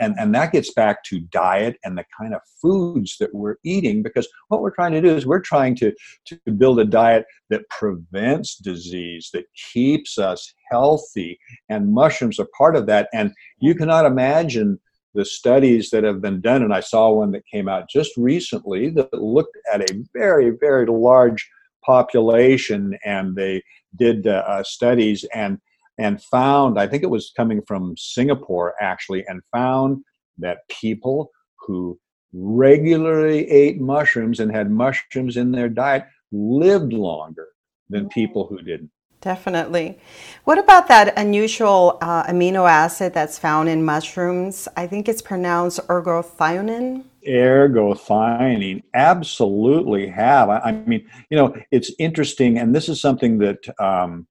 and, 0.00 0.14
and 0.18 0.34
that 0.34 0.52
gets 0.52 0.72
back 0.72 1.04
to 1.04 1.20
diet 1.20 1.76
and 1.84 1.96
the 1.96 2.04
kind 2.18 2.34
of 2.34 2.40
foods 2.60 3.16
that 3.18 3.34
we're 3.34 3.56
eating 3.64 4.02
because 4.02 4.28
what 4.48 4.60
we're 4.60 4.74
trying 4.74 4.92
to 4.92 5.00
do 5.00 5.14
is 5.14 5.26
we're 5.26 5.40
trying 5.40 5.74
to, 5.76 5.92
to 6.26 6.38
build 6.52 6.80
a 6.80 6.84
diet 6.84 7.24
that 7.50 7.68
prevents 7.68 8.56
disease 8.56 9.30
that 9.32 9.44
keeps 9.72 10.18
us 10.18 10.54
healthy 10.70 11.38
and 11.68 11.92
mushrooms 11.92 12.38
are 12.38 12.48
part 12.56 12.76
of 12.76 12.86
that. 12.86 13.08
And 13.12 13.32
you 13.58 13.74
cannot 13.74 14.06
imagine 14.06 14.80
the 15.14 15.24
studies 15.24 15.90
that 15.90 16.04
have 16.04 16.20
been 16.20 16.42
done 16.42 16.62
and 16.62 16.74
i 16.74 16.80
saw 16.80 17.10
one 17.10 17.30
that 17.30 17.42
came 17.50 17.68
out 17.68 17.88
just 17.88 18.12
recently 18.18 18.90
that 18.90 19.12
looked 19.14 19.56
at 19.72 19.90
a 19.90 20.04
very 20.12 20.50
very 20.60 20.84
large 20.84 21.48
population 21.82 22.96
and 23.04 23.34
they 23.34 23.62
did 23.96 24.26
uh, 24.26 24.62
studies 24.62 25.24
and 25.32 25.58
and 25.98 26.22
found, 26.22 26.78
I 26.78 26.86
think 26.86 27.02
it 27.02 27.10
was 27.10 27.32
coming 27.36 27.62
from 27.66 27.94
Singapore 27.96 28.74
actually, 28.80 29.24
and 29.26 29.40
found 29.52 30.02
that 30.38 30.58
people 30.68 31.30
who 31.66 31.98
regularly 32.32 33.50
ate 33.50 33.80
mushrooms 33.80 34.40
and 34.40 34.50
had 34.50 34.70
mushrooms 34.70 35.36
in 35.36 35.52
their 35.52 35.68
diet 35.68 36.04
lived 36.32 36.92
longer 36.92 37.48
than 37.88 38.08
people 38.08 38.46
who 38.46 38.60
didn't. 38.60 38.90
Definitely. 39.20 39.98
What 40.44 40.58
about 40.58 40.88
that 40.88 41.18
unusual 41.18 41.98
uh, 42.00 42.24
amino 42.24 42.68
acid 42.68 43.14
that's 43.14 43.38
found 43.38 43.68
in 43.68 43.84
mushrooms? 43.84 44.68
I 44.76 44.86
think 44.86 45.08
it's 45.08 45.22
pronounced 45.22 45.80
ergothioneine. 45.88 47.04
Ergothioneine, 47.26 48.82
absolutely 48.94 50.06
have. 50.08 50.48
I, 50.48 50.58
I 50.58 50.72
mean, 50.72 51.08
you 51.30 51.36
know, 51.36 51.56
it's 51.72 51.90
interesting, 51.98 52.58
and 52.58 52.74
this 52.74 52.88
is 52.88 53.00
something 53.00 53.38
that 53.38 53.66
um, 53.80 54.28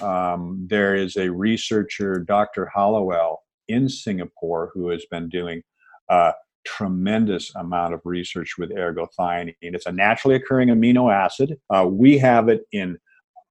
um, 0.00 0.66
there 0.68 0.94
is 0.94 1.16
a 1.16 1.30
researcher, 1.30 2.18
Dr. 2.18 2.70
Halliwell, 2.74 3.42
in 3.68 3.88
Singapore, 3.88 4.70
who 4.74 4.88
has 4.88 5.04
been 5.10 5.28
doing 5.28 5.62
a 6.08 6.32
tremendous 6.64 7.54
amount 7.56 7.94
of 7.94 8.00
research 8.04 8.54
with 8.58 8.70
ergothioneine. 8.70 9.54
It's 9.60 9.86
a 9.86 9.92
naturally 9.92 10.36
occurring 10.36 10.68
amino 10.68 11.12
acid. 11.12 11.58
Uh, 11.70 11.86
we 11.88 12.18
have 12.18 12.48
it 12.48 12.62
in 12.72 12.98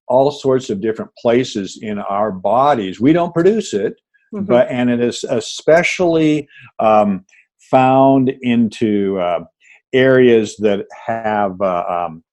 all 0.08 0.32
sorts 0.32 0.69
of 0.69 0.82
different 0.82 1.12
places 1.17 1.80
in 1.82 1.99
our 1.99 2.32
bodies. 2.32 2.99
We 2.99 3.13
don't 3.13 3.34
produce 3.34 3.73
it, 3.73 3.95
mm-hmm. 4.34 4.45
but 4.45 4.67
and 4.69 4.89
it 4.89 4.99
is 4.99 5.23
especially 5.23 6.47
um, 6.80 7.25
found 7.69 8.30
into 8.41 9.19
uh, 9.19 9.45
areas 9.93 10.56
that 10.58 10.86
have 11.06 11.60
uh, 11.62 11.86
um, 11.88 12.23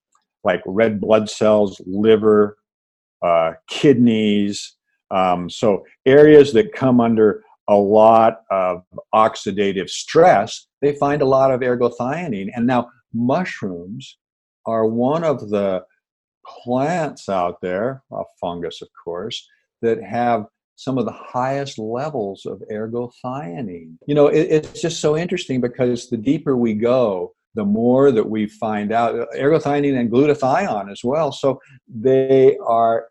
like 0.44 0.60
red 0.66 1.00
blood 1.00 1.30
cells, 1.30 1.80
liver, 1.86 2.57
uh, 3.22 3.52
kidneys. 3.68 4.76
Um, 5.10 5.48
so 5.48 5.84
areas 6.06 6.52
that 6.52 6.72
come 6.72 7.00
under 7.00 7.42
a 7.68 7.76
lot 7.76 8.40
of 8.50 8.82
oxidative 9.14 9.90
stress, 9.90 10.66
they 10.80 10.94
find 10.94 11.22
a 11.22 11.26
lot 11.26 11.52
of 11.52 11.60
ergothioneine. 11.60 12.48
And 12.54 12.66
now 12.66 12.88
mushrooms 13.12 14.18
are 14.66 14.86
one 14.86 15.24
of 15.24 15.50
the 15.50 15.84
plants 16.46 17.28
out 17.28 17.60
there, 17.60 18.02
a 18.12 18.22
fungus, 18.40 18.80
of 18.82 18.88
course, 19.04 19.46
that 19.82 20.02
have 20.02 20.46
some 20.76 20.96
of 20.96 21.04
the 21.04 21.12
highest 21.12 21.78
levels 21.78 22.46
of 22.46 22.62
ergothioneine. 22.70 23.96
You 24.06 24.14
know, 24.14 24.28
it, 24.28 24.48
it's 24.50 24.80
just 24.80 25.00
so 25.00 25.16
interesting 25.16 25.60
because 25.60 26.08
the 26.08 26.16
deeper 26.16 26.56
we 26.56 26.74
go, 26.74 27.34
the 27.54 27.64
more 27.64 28.12
that 28.12 28.28
we 28.28 28.46
find 28.46 28.92
out 28.92 29.14
ergothioneine 29.36 29.98
and 29.98 30.10
glutathione 30.10 30.90
as 30.90 31.00
well. 31.02 31.32
So 31.32 31.60
they 31.88 32.56
are 32.58 33.08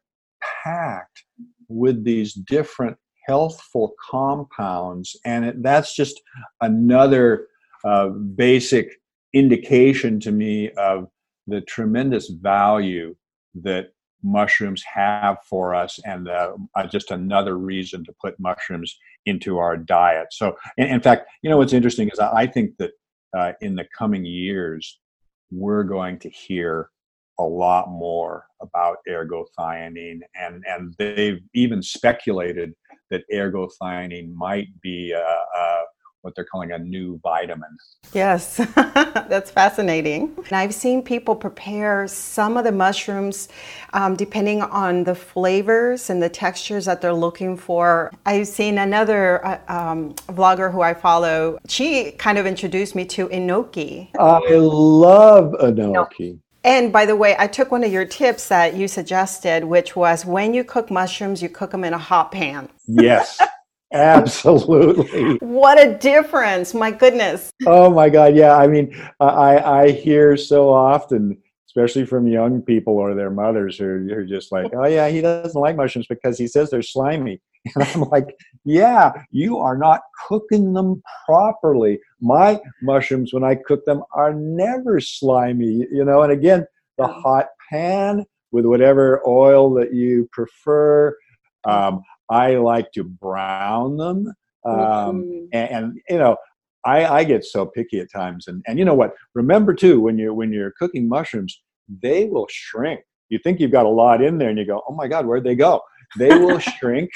packed 0.64 1.24
with 1.68 2.04
these 2.04 2.34
different 2.34 2.98
healthful 3.28 3.94
compounds, 4.10 5.16
and 5.26 5.46
it, 5.46 5.64
that's 5.64 5.96
just 5.96 6.22
another 6.62 7.48
uh, 7.84 8.08
basic 8.08 8.92
indication 9.34 10.20
to 10.22 10.32
me 10.32 10.72
of 10.72 11.08
the 11.48 11.62
tremendous 11.62 12.30
value 12.30 13.16
that 13.56 13.90
mushrooms 14.24 14.84
have 14.84 15.38
for 15.48 15.76
us 15.76 16.00
and 16.06 16.28
uh, 16.28 16.52
just 16.90 17.12
another 17.12 17.58
reason 17.58 18.04
to 18.04 18.14
put 18.20 18.40
mushrooms 18.40 18.98
into 19.26 19.60
our 19.60 19.78
diet 19.78 20.28
so 20.32 20.56
in, 20.78 20.88
in 20.88 21.00
fact 21.00 21.30
you 21.44 21.50
know 21.50 21.58
what's 21.58 21.74
interesting 21.74 22.10
is 22.10 22.20
I 22.20 22.48
think 22.48 22.78
that 22.80 22.92
uh, 23.36 23.54
in 23.62 23.76
the 23.76 23.88
coming 23.98 24.26
years 24.26 25.00
we're 25.52 25.84
going 25.84 26.20
to 26.20 26.30
hear 26.30 26.90
a 27.40 27.44
lot 27.44 27.90
more 27.90 28.46
about 28.62 28.98
ergothioneine 29.08 30.20
and 30.40 30.64
and 30.68 30.94
they've 30.98 31.42
even 31.54 31.82
speculated 31.82 32.74
that 33.10 33.24
ergothioneine 33.32 34.34
might 34.34 34.68
be 34.82 35.12
a, 35.12 35.20
a 35.20 35.84
what 36.28 36.36
they're 36.36 36.46
calling 36.46 36.74
a 36.74 36.78
new 36.78 37.18
vitamin. 37.24 37.70
Yes, 38.14 38.58
that's 38.76 39.50
fascinating. 39.50 40.36
And 40.38 40.54
I've 40.54 40.74
seen 40.74 41.02
people 41.02 41.36
prepare 41.36 42.06
some 42.08 42.58
of 42.58 42.66
the 42.66 42.72
mushrooms 42.72 43.48
um, 43.94 44.18
depending 44.18 44.62
on 44.62 45.06
the 45.06 45.16
flavors 45.16 46.10
and 46.10 46.22
the 46.22 46.28
textures 46.30 46.84
that 46.86 47.00
they're 47.02 47.14
looking 47.14 47.56
for. 47.56 48.12
I've 48.26 48.50
seen 48.50 48.78
another 48.78 49.44
uh, 49.46 49.60
um, 49.70 50.14
vlogger 50.28 50.70
who 50.70 50.82
I 50.82 50.94
follow, 50.94 51.60
she 51.68 52.12
kind 52.12 52.38
of 52.38 52.46
introduced 52.46 52.94
me 52.94 53.06
to 53.06 53.30
enoki. 53.30 54.10
I 54.20 54.40
love 54.56 55.54
enoki. 55.62 56.40
And 56.66 56.92
by 56.92 57.06
the 57.06 57.16
way, 57.16 57.38
I 57.40 57.48
took 57.48 57.72
one 57.72 57.86
of 57.86 57.94
your 57.94 58.04
tips 58.04 58.50
that 58.50 58.76
you 58.76 58.90
suggested, 58.90 59.64
which 59.64 59.96
was 59.96 60.26
when 60.26 60.54
you 60.54 60.66
cook 60.66 60.92
mushrooms, 60.92 61.42
you 61.42 61.48
cook 61.48 61.72
them 61.72 61.86
in 61.86 61.94
a 61.94 61.98
hot 61.98 62.34
pan. 62.34 62.68
Yes. 62.86 63.40
Absolutely. 63.94 65.38
What 65.38 65.80
a 65.80 65.98
difference. 65.98 66.74
My 66.74 66.92
goodness. 66.92 67.52
Oh 67.66 67.90
my 67.90 68.10
God. 68.10 68.36
Yeah. 68.36 68.56
I 68.56 68.68
mean, 68.68 68.96
I, 69.20 69.60
I 69.60 69.92
hear 69.92 70.36
so 70.36 70.70
often, 70.70 71.38
especially 71.68 72.06
from 72.06 72.28
young 72.28 72.62
people 72.62 72.94
or 72.98 73.16
their 73.16 73.30
mothers 73.30 73.78
who 73.78 74.10
are 74.12 74.26
just 74.26 74.52
like, 74.52 74.72
oh 74.76 74.88
yeah, 74.88 75.08
he 75.08 75.22
doesn't 75.22 75.60
like 75.60 75.76
mushrooms 75.76 76.08
because 76.08 76.38
he 76.38 76.48
says 76.48 76.70
they're 76.70 76.82
slimy. 76.82 77.42
And 77.76 77.84
I'm 77.84 78.02
like, 78.04 78.34
yeah, 78.64 79.12
you 79.30 79.58
are 79.58 79.78
not 79.78 80.00
cooking 80.28 80.72
them 80.72 81.02
properly. 81.26 82.00
My 82.22 82.62
mushrooms, 82.82 83.34
when 83.34 83.44
I 83.44 83.56
cook 83.56 83.84
them, 83.84 84.04
are 84.14 84.34
never 84.34 85.02
slimy, 85.02 85.86
you 85.92 86.06
know, 86.06 86.22
and 86.22 86.32
again, 86.32 86.66
the 86.98 87.08
hot 87.08 87.48
pan 87.70 88.26
with 88.52 88.66
whatever 88.66 89.22
oil 89.28 89.74
that 89.74 89.94
you 89.94 90.30
prefer. 90.32 91.14
Um, 91.66 92.02
I 92.30 92.56
like 92.56 92.92
to 92.94 93.04
brown 93.04 93.98
them. 93.98 94.34
Um, 94.66 94.76
mm-hmm. 94.76 95.46
and, 95.54 95.70
and, 95.70 96.00
you 96.10 96.18
know, 96.18 96.36
I, 96.86 97.06
I 97.06 97.24
get 97.24 97.44
so 97.44 97.66
picky 97.66 98.00
at 98.00 98.12
times. 98.12 98.48
And, 98.48 98.64
and 98.68 98.80
you 98.80 98.86
know 98.86 98.94
what? 98.94 99.14
Remember 99.36 99.74
too, 99.74 100.00
when 100.00 100.18
you're 100.18 100.34
when 100.34 100.54
you're 100.54 100.74
cooking 100.80 101.08
mushrooms, 101.08 101.62
they 102.02 102.26
will 102.26 102.48
shrink. 102.50 103.02
You 103.30 103.40
think 103.44 103.60
you've 103.60 103.72
got 103.72 103.86
a 103.86 103.90
lot 103.90 104.24
in 104.24 104.38
there, 104.38 104.50
and 104.50 104.58
you 104.58 104.66
go, 104.66 104.82
"Oh 104.88 104.96
my 104.96 105.08
God, 105.08 105.26
where'd 105.26 105.44
they 105.44 105.56
go?" 105.56 105.82
They 106.18 106.30
will 106.30 106.60
shrink. 106.80 107.10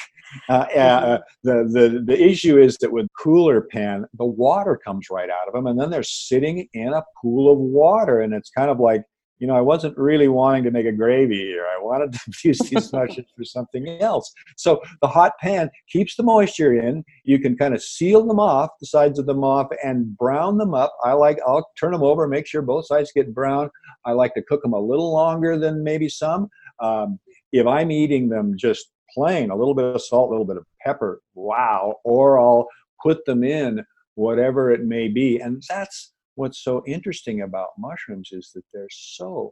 Uh, 0.50 0.65
uh, 0.76 1.19
the, 1.43 1.69
the 1.71 2.04
the 2.06 2.21
issue 2.21 2.58
is 2.58 2.78
that 2.78 2.91
with 2.91 3.08
cooler 3.17 3.62
pan, 3.62 4.06
the 4.17 4.26
water 4.26 4.80
comes 4.84 5.08
right 5.10 5.30
out 5.30 5.47
of 5.47 5.54
them, 5.54 5.67
and 5.67 5.80
then 5.80 5.89
they're 5.89 6.04
sitting 6.04 6.67
in 6.74 6.89
a 6.89 7.04
pool 7.21 7.52
of 7.52 7.60
water, 7.60 8.21
and 8.21 8.34
it's 8.34 8.50
kind 8.50 8.69
of 8.69 8.80
like 8.80 9.04
you 9.41 9.47
know, 9.47 9.56
I 9.56 9.62
wasn't 9.62 9.97
really 9.97 10.27
wanting 10.27 10.63
to 10.65 10.71
make 10.71 10.86
a 10.86 10.91
gravy 10.91 11.39
here. 11.39 11.65
I 11.65 11.82
wanted 11.82 12.13
to 12.13 12.19
use 12.47 12.60
these 12.60 12.93
mushrooms 12.93 13.27
for 13.36 13.43
something 13.43 13.88
else. 13.99 14.32
So 14.56 14.80
the 15.01 15.08
hot 15.08 15.34
pan 15.41 15.71
keeps 15.89 16.15
the 16.15 16.21
moisture 16.21 16.75
in. 16.75 17.04
You 17.23 17.39
can 17.39 17.58
kind 17.58 17.73
of 17.73 17.82
seal 17.82 18.23
them 18.23 18.39
off, 18.39 18.69
the 18.80 18.86
sides 18.86 19.17
of 19.17 19.25
them 19.25 19.43
off, 19.43 19.67
and 19.84 20.15
brown 20.15 20.60
them 20.60 20.75
up. 20.75 20.95
I 21.04 21.13
like, 21.13 21.39
I'll 21.45 21.67
turn 21.77 21.91
them 21.91 22.04
over, 22.04 22.27
make 22.27 22.45
sure 22.45 22.62
both 22.62 22.86
sides 22.86 23.12
get 23.15 23.34
brown. 23.34 23.71
I 24.06 24.12
like 24.12 24.36
to 24.36 24.43
cook 24.43 24.62
them 24.62 24.73
a 24.73 24.80
little 24.80 25.12
longer 25.12 25.58
than 25.58 25.84
maybe 25.84 26.08
some. 26.08 26.47
Um, 26.80 27.19
if 27.51 27.65
I'm 27.65 27.89
eating 27.89 28.30
them 28.30 28.54
just 28.56 28.91
plain, 29.12 29.49
a 29.49 29.56
little 29.56 29.73
bit 29.73 29.86
of 29.86 30.04
salt, 30.04 30.30
a 30.30 30.32
little 30.32 30.45
bit 30.45 30.58
of 30.58 30.67
pepper, 30.86 31.19
wow. 31.34 31.95
Or 32.04 32.39
I'll 32.39 32.67
put 33.01 33.25
them 33.25 33.43
in 33.43 33.84
whatever 34.13 34.69
it 34.69 34.86
may 34.86 35.08
be. 35.08 35.39
And 35.39 35.63
that's 35.67 36.13
what's 36.36 36.63
so 36.63 36.84
interesting 36.88 37.41
about 37.41 37.70
mushrooms 37.78 38.30
is 38.32 38.52
that 38.56 38.63
they're 38.74 38.88
so 38.89 39.52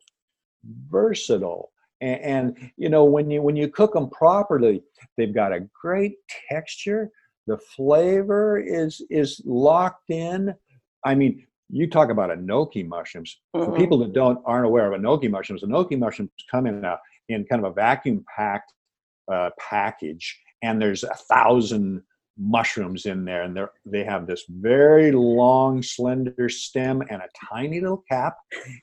versatile. 0.90 1.72
And, 2.02 2.22
and, 2.22 2.72
you 2.78 2.90
know 2.90 3.04
when 3.04 3.30
you 3.30 3.42
when 3.42 3.56
you 3.58 3.68
cook 3.68 3.94
them 3.94 4.10
properly 4.10 4.82
they've 5.18 5.34
got 5.34 5.54
a 5.54 5.68
great 5.82 6.16
texture. 6.50 7.10
The 7.48 7.58
flavor 7.58 8.60
is 8.60 9.02
is 9.10 9.42
locked 9.46 10.10
in. 10.10 10.54
I 11.06 11.16
mean 11.16 11.46
you 11.70 11.90
talk 11.90 12.10
about 12.10 12.30
enoki 12.30 12.88
mushrooms. 12.88 13.40
Mm-hmm. 13.56 13.72
for 13.72 13.78
people 13.78 13.98
that 14.00 14.14
don't 14.14 14.40
aren't 14.46 14.66
aware 14.66 14.92
of 14.92 15.00
enoki 15.00 15.30
mushrooms 15.30 15.64
enoki 15.64 15.98
mushrooms 16.00 16.32
come 16.50 16.68
in 16.68 16.86
a 16.86 16.98
in 17.28 17.46
kind 17.46 17.64
of 17.64 17.72
a 17.72 17.74
vacuum 17.74 18.24
packed 18.36 18.72
uh, 19.32 19.50
package 19.60 20.40
and 20.64 20.82
there's 20.82 21.04
a 21.04 21.14
thousand 21.30 22.02
mushrooms 22.40 23.06
in 23.06 23.26
there 23.26 23.44
and 23.44 23.56
they're 23.56 23.72
they 23.86 24.04
have 24.04 24.26
this 24.26 24.46
very 24.48 25.12
long 25.12 25.84
slender 25.84 26.48
stem 26.48 27.04
and 27.10 27.22
a 27.22 27.28
tiny 27.52 27.82
little 27.82 28.04
cap. 28.10 28.38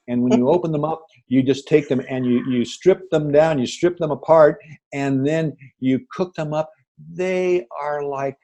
And 0.08 0.22
when 0.22 0.32
you 0.38 0.48
open 0.54 0.72
them 0.72 0.84
up 0.84 1.06
you 1.28 1.42
just 1.42 1.66
take 1.66 1.88
them 1.88 2.02
and 2.08 2.26
you 2.26 2.44
you 2.50 2.64
strip 2.64 3.08
them 3.10 3.32
down 3.32 3.58
you 3.58 3.66
strip 3.66 3.96
them 3.98 4.10
apart 4.10 4.58
and 4.92 5.26
then 5.26 5.56
you 5.80 6.00
cook 6.12 6.34
them 6.34 6.52
up. 6.52 6.70
They 7.12 7.66
are 7.80 8.02
like 8.04 8.36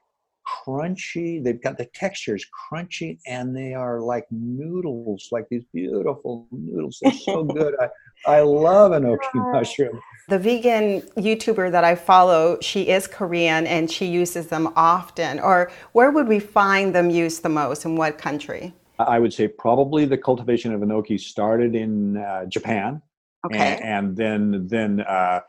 crunchy 0.46 1.42
they've 1.42 1.62
got 1.62 1.78
the 1.78 1.84
textures 1.86 2.44
crunchy 2.70 3.18
and 3.26 3.56
they 3.56 3.74
are 3.74 4.00
like 4.00 4.26
noodles 4.30 5.28
like 5.30 5.46
these 5.50 5.64
beautiful 5.72 6.48
noodles 6.50 6.98
they're 7.00 7.12
so 7.12 7.44
good 7.58 7.74
i 7.80 7.88
i 8.26 8.40
love 8.40 8.92
enoki 8.92 9.52
mushroom 9.52 10.00
the 10.28 10.38
vegan 10.38 11.02
YouTuber 11.16 11.72
that 11.72 11.84
I 11.84 11.94
follow, 11.94 12.56
she 12.60 12.88
is 12.88 13.06
Korean 13.06 13.66
and 13.66 13.90
she 13.90 14.06
uses 14.06 14.46
them 14.46 14.72
often. 14.76 15.40
Or 15.40 15.70
where 15.92 16.10
would 16.10 16.28
we 16.28 16.38
find 16.38 16.94
them 16.94 17.10
used 17.10 17.42
the 17.42 17.48
most? 17.48 17.84
In 17.84 17.96
what 17.96 18.18
country? 18.18 18.72
I 18.98 19.18
would 19.18 19.32
say 19.32 19.48
probably 19.48 20.04
the 20.04 20.16
cultivation 20.16 20.72
of 20.72 20.80
enoki 20.80 21.18
started 21.18 21.74
in 21.74 22.16
uh, 22.16 22.46
Japan. 22.46 23.02
Okay. 23.44 23.80
And, 23.82 23.84
and 23.84 24.16
then 24.16 24.68
then 24.68 25.00
uh, 25.00 25.40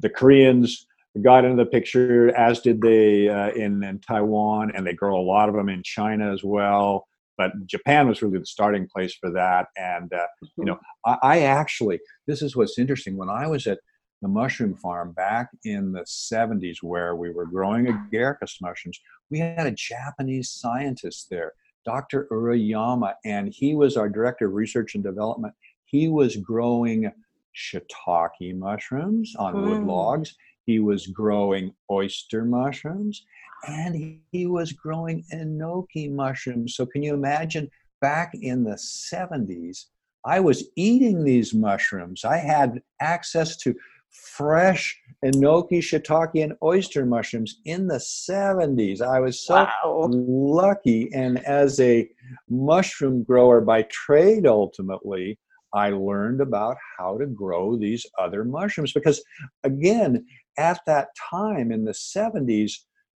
the 0.00 0.10
Koreans 0.10 0.86
got 1.22 1.44
into 1.44 1.56
the 1.56 1.70
picture, 1.70 2.34
as 2.36 2.60
did 2.60 2.80
they 2.80 3.28
uh, 3.28 3.50
in, 3.50 3.82
in 3.82 4.00
Taiwan, 4.00 4.72
and 4.74 4.86
they 4.86 4.92
grow 4.92 5.18
a 5.18 5.22
lot 5.22 5.48
of 5.48 5.54
them 5.54 5.68
in 5.68 5.82
China 5.82 6.32
as 6.32 6.42
well. 6.44 7.06
But 7.36 7.52
Japan 7.66 8.08
was 8.08 8.20
really 8.20 8.38
the 8.38 8.46
starting 8.46 8.88
place 8.88 9.14
for 9.14 9.30
that. 9.30 9.68
And, 9.76 10.12
uh, 10.12 10.16
mm-hmm. 10.16 10.46
you 10.56 10.64
know, 10.64 10.78
I, 11.06 11.18
I 11.22 11.38
actually, 11.40 12.00
this 12.26 12.42
is 12.42 12.56
what's 12.56 12.78
interesting. 12.78 13.16
When 13.16 13.30
I 13.30 13.46
was 13.46 13.66
at 13.66 13.78
the 14.22 14.28
mushroom 14.28 14.74
farm 14.74 15.12
back 15.12 15.48
in 15.64 15.92
the 15.92 16.00
70s 16.00 16.78
where 16.82 17.14
we 17.14 17.30
were 17.30 17.46
growing 17.46 17.86
agaricus 17.86 18.56
mushrooms, 18.60 18.98
we 19.30 19.38
had 19.38 19.66
a 19.66 19.70
Japanese 19.70 20.50
scientist 20.50 21.28
there, 21.30 21.52
Dr. 21.84 22.26
Urayama, 22.32 23.14
and 23.24 23.52
he 23.54 23.74
was 23.74 23.96
our 23.96 24.08
director 24.08 24.48
of 24.48 24.54
research 24.54 24.96
and 24.96 25.04
development. 25.04 25.54
He 25.84 26.08
was 26.08 26.36
growing 26.36 27.10
shiitake 27.56 28.56
mushrooms 28.56 29.34
on 29.38 29.54
mm. 29.54 29.64
wood 29.64 29.84
logs. 29.84 30.36
He 30.68 30.80
was 30.80 31.06
growing 31.06 31.72
oyster 31.90 32.44
mushrooms 32.44 33.24
and 33.66 34.20
he, 34.30 34.46
was 34.46 34.70
growing 34.70 35.24
enoki 35.32 36.12
mushrooms. 36.12 36.76
So, 36.76 36.84
can 36.84 37.02
you 37.02 37.14
imagine 37.14 37.70
back 38.02 38.34
in 38.34 38.64
the 38.64 38.74
70s? 38.74 39.86
I 40.26 40.40
was 40.40 40.68
eating 40.76 41.24
these 41.24 41.54
mushrooms. 41.54 42.22
I 42.22 42.36
had 42.36 42.82
access 43.00 43.56
to 43.62 43.74
fresh 44.10 44.94
enoki, 45.24 45.78
shiitake, 45.78 46.44
and 46.44 46.52
oyster 46.62 47.06
mushrooms 47.06 47.60
in 47.64 47.86
the 47.86 47.96
70s. 47.96 49.00
I 49.00 49.20
was 49.20 49.40
so 49.40 49.54
wow. 49.54 50.06
lucky. 50.10 51.08
And 51.14 51.38
as 51.46 51.80
a 51.80 52.06
mushroom 52.50 53.22
grower 53.22 53.62
by 53.62 53.84
trade, 53.84 54.46
ultimately, 54.46 55.38
I 55.74 55.90
learned 55.90 56.40
about 56.40 56.76
how 56.98 57.18
to 57.18 57.26
grow 57.26 57.76
these 57.76 58.06
other 58.18 58.44
mushrooms 58.44 58.92
because, 58.92 59.22
again, 59.64 60.24
at 60.56 60.80
that 60.86 61.08
time 61.30 61.70
in 61.72 61.84
the 61.84 61.92
70s, 61.92 62.72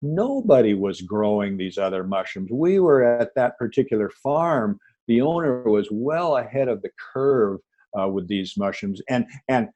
nobody 0.02 0.74
was 0.74 1.02
growing 1.02 1.56
these 1.56 1.78
other 1.78 2.04
mushrooms. 2.04 2.50
We 2.52 2.78
were 2.78 3.04
at 3.04 3.34
that 3.36 3.58
particular 3.58 4.10
farm. 4.22 4.78
The 5.06 5.20
owner 5.20 5.62
was 5.62 5.88
well 5.90 6.36
ahead 6.36 6.68
of 6.68 6.82
the 6.82 6.90
curve 7.12 7.60
uh, 7.98 8.08
with 8.08 8.28
these 8.28 8.54
mushrooms. 8.56 9.00
And, 9.08 9.26
and 9.48 9.68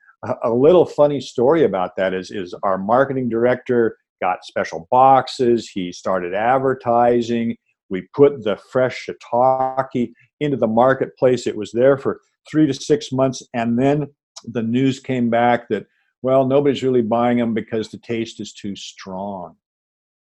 a 0.42 0.50
little 0.50 0.86
funny 0.86 1.20
story 1.20 1.64
about 1.64 1.96
that 1.96 2.14
is 2.14 2.30
is 2.30 2.54
our 2.62 2.78
marketing 2.78 3.28
director 3.28 3.96
got 4.20 4.44
special 4.44 4.86
boxes 4.90 5.68
he 5.68 5.90
started 5.90 6.32
advertising 6.32 7.56
we 7.90 8.06
put 8.14 8.42
the 8.44 8.56
fresh 8.70 9.06
shiitake 9.06 10.12
into 10.40 10.56
the 10.56 10.66
marketplace 10.66 11.46
it 11.46 11.56
was 11.56 11.72
there 11.72 11.98
for 11.98 12.20
three 12.50 12.66
to 12.66 12.74
six 12.74 13.12
months 13.12 13.42
and 13.54 13.78
then 13.78 14.06
the 14.44 14.62
news 14.62 14.98
came 15.00 15.30
back 15.30 15.68
that 15.68 15.86
well 16.22 16.46
nobody's 16.46 16.82
really 16.82 17.02
buying 17.02 17.38
them 17.38 17.54
because 17.54 17.90
the 17.90 17.98
taste 17.98 18.40
is 18.40 18.52
too 18.52 18.74
strong 18.74 19.56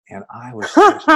and 0.09 0.23
i 0.33 0.53
was 0.53 0.71
just, 0.73 1.07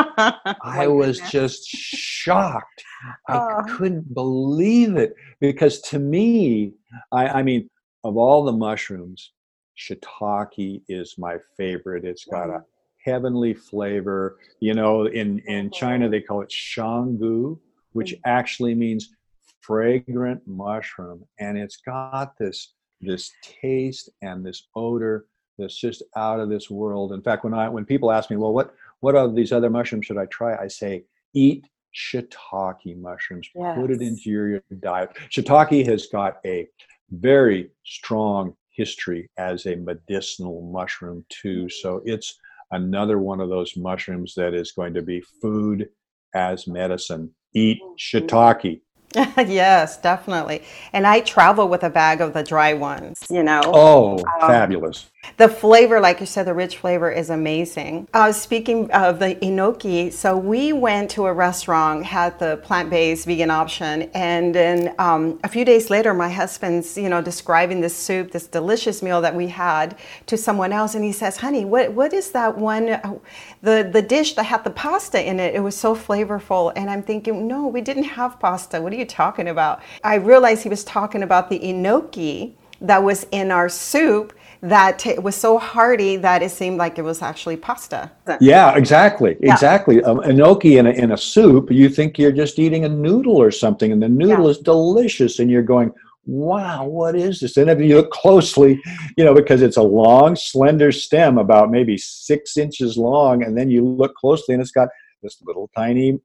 i 0.64 0.88
was 0.88 1.20
just 1.30 1.68
shocked 1.68 2.84
i 3.28 3.38
oh. 3.38 3.76
couldn't 3.76 4.14
believe 4.14 4.96
it 4.96 5.14
because 5.40 5.82
to 5.82 6.00
me 6.00 6.74
I, 7.12 7.28
I 7.28 7.44
mean 7.44 7.70
of 8.04 8.18
all 8.18 8.44
the 8.44 8.52
mushrooms, 8.52 9.32
shiitake 9.78 10.82
is 10.88 11.16
my 11.18 11.38
favorite. 11.58 12.06
It's 12.06 12.26
got 12.26 12.50
a 12.50 12.64
heavenly 13.04 13.54
flavor. 13.54 14.38
You 14.60 14.74
know, 14.74 15.06
in 15.06 15.40
in 15.40 15.72
China 15.72 16.08
oh. 16.08 16.10
they 16.10 16.22
call 16.22 16.42
it 16.42 16.50
shanggu, 16.50 17.58
which 17.94 18.14
mm. 18.14 18.20
actually 18.26 18.76
means 18.76 19.16
fragrant 19.64 20.42
mushroom, 20.46 21.24
and 21.40 21.58
it's 21.58 21.78
got 21.78 22.38
this 22.38 22.74
this 23.02 23.32
taste 23.42 24.10
and 24.22 24.46
this 24.46 24.68
odor 24.76 25.26
that's 25.58 25.80
just 25.80 26.04
out 26.16 26.40
of 26.40 26.50
this 26.50 26.70
world. 26.70 27.12
In 27.12 27.22
fact, 27.22 27.44
when 27.44 27.54
I 27.54 27.70
when 27.70 27.86
people 27.86 28.12
ask 28.12 28.30
me, 28.30 28.38
well, 28.38 28.54
what 28.54 28.74
what 29.00 29.16
of 29.16 29.36
these 29.36 29.52
other 29.52 29.70
mushrooms 29.70 30.06
should 30.06 30.18
I 30.18 30.26
try? 30.28 30.56
I 30.56 30.68
say, 30.68 31.06
eat 31.34 31.68
shiitake 31.96 32.98
mushrooms. 32.98 33.50
Yes. 33.56 33.78
Put 33.78 33.92
it 33.92 34.02
into 34.02 34.30
your 34.30 34.62
diet. 34.80 35.12
Shiitake 35.30 35.86
has 35.86 36.08
got 36.08 36.38
a 36.46 36.68
very 37.12 37.70
strong 37.86 38.56
history 38.70 39.30
as 39.38 39.66
a 39.66 39.76
medicinal 39.76 40.62
mushroom 40.62 41.26
too. 41.30 41.70
So 41.70 42.02
it's 42.06 42.40
another 42.72 43.20
one 43.20 43.40
of 43.40 43.50
those 43.50 43.78
mushrooms 43.78 44.34
that 44.36 44.54
is 44.54 44.72
going 44.72 44.94
to 44.96 45.02
be 45.02 45.22
food 45.42 45.90
as 46.34 46.68
medicine. 46.68 47.34
Eat 47.54 47.80
mm-hmm. 47.82 48.18
shiitake. 48.18 48.82
yes, 49.38 49.98
definitely. 49.98 50.64
And 50.92 51.06
I 51.06 51.22
travel 51.22 51.68
with 51.68 51.84
a 51.84 51.90
bag 51.90 52.22
of 52.22 52.34
the 52.34 52.44
dry 52.44 52.74
ones, 52.74 53.24
you 53.30 53.44
know. 53.44 53.62
Oh, 53.66 54.18
um, 54.20 54.48
fabulous. 54.48 55.10
The 55.38 55.50
flavor, 55.50 56.00
like 56.00 56.20
you 56.20 56.28
said, 56.28 56.46
the 56.46 56.54
rich 56.54 56.78
flavor 56.78 57.10
is 57.10 57.32
amazing. 57.32 58.08
Uh, 58.14 58.32
speaking 58.32 58.92
of 58.92 59.18
the 59.18 59.36
enoki, 59.36 60.14
so 60.14 60.38
we 60.38 60.74
went 60.74 61.10
to 61.12 61.26
a 61.26 61.34
restaurant, 61.34 62.06
had 62.06 62.38
the 62.38 62.58
plant-based 62.58 63.26
vegan 63.26 63.50
option, 63.50 64.12
and 64.14 64.54
then 64.54 64.94
um, 65.00 65.40
a 65.44 65.48
few 65.48 65.66
days 65.66 65.90
later, 65.90 66.14
my 66.14 66.30
husband's, 66.30 66.98
you 66.98 67.10
know, 67.10 67.20
describing 67.20 67.82
this 67.82 67.96
soup, 67.96 68.32
this 68.32 68.46
delicious 68.46 69.02
meal 69.02 69.22
that 69.22 69.34
we 69.36 69.48
had 69.48 69.98
to 70.28 70.38
someone 70.38 70.72
else, 70.72 70.94
and 70.94 71.04
he 71.04 71.12
says, 71.12 71.38
"Honey, 71.38 71.66
what 71.66 71.92
what 71.94 72.14
is 72.14 72.32
that 72.32 72.56
one, 72.56 72.90
uh, 72.90 73.16
the 73.64 73.90
the 73.92 74.04
dish 74.04 74.36
that 74.36 74.44
had 74.44 74.64
the 74.64 74.70
pasta 74.70 75.20
in 75.28 75.40
it? 75.40 75.56
It 75.56 75.62
was 75.62 75.76
so 75.76 75.96
flavorful." 75.96 76.72
And 76.76 76.92
I'm 76.92 77.02
thinking, 77.02 77.48
"No, 77.48 77.66
we 77.66 77.82
didn't 77.82 78.04
have 78.04 78.40
pasta. 78.40 78.80
What 78.80 78.94
are 78.94 78.98
you 78.98 79.06
talking 79.06 79.48
about?" 79.48 79.82
I 80.04 80.16
realized 80.16 80.62
he 80.62 80.70
was 80.70 80.84
talking 80.84 81.24
about 81.24 81.50
the 81.50 81.60
enoki 81.60 82.54
that 82.82 83.02
was 83.02 83.26
in 83.32 83.50
our 83.50 83.70
soup 83.70 84.34
that 84.64 84.98
t- 84.98 85.20
was 85.20 85.36
so 85.36 85.58
hearty 85.58 86.16
that 86.16 86.42
it 86.42 86.50
seemed 86.50 86.78
like 86.78 86.98
it 86.98 87.02
was 87.02 87.22
actually 87.22 87.58
pasta. 87.58 88.10
Yeah, 88.40 88.76
exactly, 88.78 89.36
exactly. 89.42 90.02
Um, 90.04 90.20
enoki 90.20 90.80
in 90.80 90.88
a, 90.88 90.92
in 90.92 91.12
a 91.12 91.18
soup, 91.18 91.70
you 91.70 91.90
think 91.90 92.18
you're 92.18 92.32
just 92.32 92.58
eating 92.58 92.86
a 92.86 92.90
noodle 92.90 93.36
or 93.36 93.52
something, 93.52 93.92
and 93.92 94.02
the 94.02 94.08
noodle 94.08 94.46
Yeah. 94.46 94.52
is 94.52 94.60
delicious, 94.60 95.40
and 95.40 95.52
you're 95.52 95.64
going, 95.64 95.92
"Wow, 96.26 96.86
what 96.88 97.14
is 97.14 97.42
this?" 97.42 97.58
And 97.58 97.70
if 97.70 97.80
you 97.82 97.98
look 97.98 98.12
closely, 98.12 98.82
you 99.18 99.26
know, 99.26 99.34
because 99.34 99.62
it's 99.62 99.76
a 99.78 99.84
long, 99.84 100.38
slender 100.38 100.94
stem, 100.94 101.38
about 101.38 101.70
maybe 101.70 101.98
six 101.98 102.56
inches 102.56 102.98
long, 102.98 103.44
and 103.44 103.58
then 103.58 103.70
you 103.70 103.84
look 103.86 104.16
closely, 104.16 104.54
and 104.56 104.62
it's 104.62 104.72
got 104.72 104.88
this 105.22 105.42
little 105.46 105.70
tiny 105.76 106.20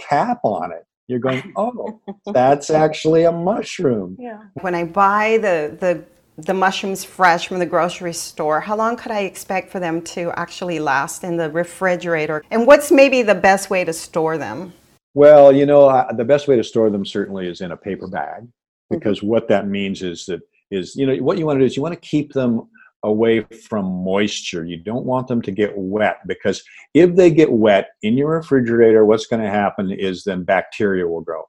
cap 0.00 0.40
on 0.42 0.72
it. 0.72 0.84
You're 1.06 1.20
going, 1.20 1.52
"Oh, 1.56 2.00
that's 2.32 2.70
actually 2.70 3.22
a 3.22 3.30
mushroom." 3.30 4.16
Yeah. 4.18 4.40
When 4.62 4.74
I 4.74 4.82
buy 4.82 5.38
the, 5.40 5.76
the 5.78 6.04
the 6.36 6.54
mushrooms 6.54 7.04
fresh 7.04 7.46
from 7.46 7.58
the 7.58 7.66
grocery 7.66 8.12
store, 8.12 8.60
how 8.60 8.76
long 8.76 8.96
could 8.96 9.12
I 9.12 9.20
expect 9.20 9.70
for 9.70 9.80
them 9.80 10.02
to 10.02 10.32
actually 10.38 10.80
last 10.80 11.24
in 11.24 11.36
the 11.36 11.50
refrigerator? 11.50 12.44
And 12.50 12.66
what's 12.66 12.90
maybe 12.90 13.22
the 13.22 13.34
best 13.34 13.70
way 13.70 13.84
to 13.84 13.92
store 13.92 14.36
them? 14.36 14.72
Well, 15.14 15.52
you 15.52 15.64
know, 15.64 15.88
uh, 15.88 16.12
the 16.12 16.24
best 16.24 16.48
way 16.48 16.56
to 16.56 16.64
store 16.64 16.90
them 16.90 17.06
certainly 17.06 17.46
is 17.46 17.60
in 17.60 17.70
a 17.70 17.76
paper 17.76 18.08
bag, 18.08 18.48
because 18.90 19.22
what 19.22 19.48
that 19.48 19.68
means 19.68 20.02
is 20.02 20.26
that 20.26 20.40
is 20.70 20.96
you 20.96 21.06
know 21.06 21.14
what 21.22 21.38
you 21.38 21.46
want 21.46 21.58
to 21.58 21.60
do 21.60 21.66
is 21.66 21.76
you 21.76 21.82
want 21.82 21.94
to 21.94 22.08
keep 22.08 22.32
them 22.32 22.68
away 23.04 23.42
from 23.68 23.84
moisture. 23.84 24.64
You 24.64 24.78
don't 24.78 25.04
want 25.04 25.28
them 25.28 25.42
to 25.42 25.52
get 25.52 25.72
wet 25.76 26.20
because 26.26 26.64
if 26.94 27.14
they 27.14 27.30
get 27.30 27.52
wet 27.52 27.90
in 28.02 28.16
your 28.16 28.30
refrigerator, 28.30 29.04
what's 29.04 29.26
going 29.26 29.42
to 29.42 29.50
happen 29.50 29.92
is 29.92 30.24
then 30.24 30.42
bacteria 30.42 31.06
will 31.06 31.20
grow. 31.20 31.44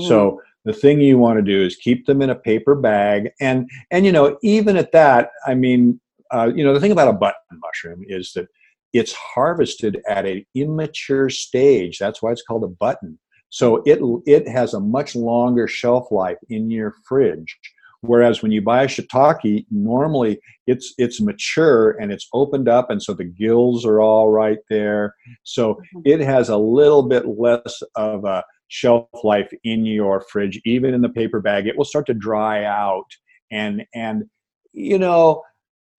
So 0.00 0.40
the 0.64 0.72
thing 0.72 1.00
you 1.00 1.18
want 1.18 1.38
to 1.38 1.42
do 1.42 1.62
is 1.62 1.76
keep 1.76 2.06
them 2.06 2.22
in 2.22 2.30
a 2.30 2.34
paper 2.34 2.74
bag, 2.74 3.30
and 3.40 3.68
and 3.90 4.06
you 4.06 4.12
know 4.12 4.38
even 4.42 4.76
at 4.76 4.92
that, 4.92 5.30
I 5.46 5.54
mean, 5.54 6.00
uh, 6.30 6.50
you 6.54 6.64
know 6.64 6.74
the 6.74 6.80
thing 6.80 6.92
about 6.92 7.08
a 7.08 7.12
button 7.12 7.34
mushroom 7.52 8.02
is 8.06 8.32
that 8.34 8.48
it's 8.92 9.12
harvested 9.12 10.00
at 10.08 10.24
an 10.24 10.44
immature 10.54 11.28
stage. 11.28 11.98
That's 11.98 12.22
why 12.22 12.32
it's 12.32 12.42
called 12.42 12.64
a 12.64 12.68
button. 12.68 13.18
So 13.50 13.82
it 13.84 14.00
it 14.26 14.48
has 14.48 14.74
a 14.74 14.80
much 14.80 15.14
longer 15.14 15.68
shelf 15.68 16.10
life 16.10 16.38
in 16.48 16.70
your 16.70 16.94
fridge. 17.06 17.58
Whereas 18.06 18.42
when 18.42 18.52
you 18.52 18.60
buy 18.60 18.82
a 18.82 18.86
shiitake, 18.86 19.64
normally 19.70 20.38
it's 20.66 20.92
it's 20.98 21.20
mature 21.20 21.92
and 21.92 22.12
it's 22.12 22.28
opened 22.32 22.68
up, 22.68 22.90
and 22.90 23.02
so 23.02 23.14
the 23.14 23.24
gills 23.24 23.86
are 23.86 24.00
all 24.00 24.30
right 24.30 24.58
there. 24.68 25.14
So 25.42 25.80
it 26.04 26.20
has 26.20 26.48
a 26.48 26.56
little 26.56 27.02
bit 27.02 27.26
less 27.26 27.82
of 27.96 28.24
a 28.24 28.44
shelf 28.68 29.08
life 29.22 29.50
in 29.64 29.86
your 29.86 30.20
fridge, 30.30 30.60
even 30.64 30.94
in 30.94 31.00
the 31.00 31.08
paper 31.08 31.40
bag. 31.40 31.66
It 31.66 31.78
will 31.78 31.84
start 31.84 32.06
to 32.06 32.14
dry 32.14 32.64
out, 32.64 33.06
and 33.50 33.84
and 33.94 34.24
you 34.72 34.98
know, 34.98 35.42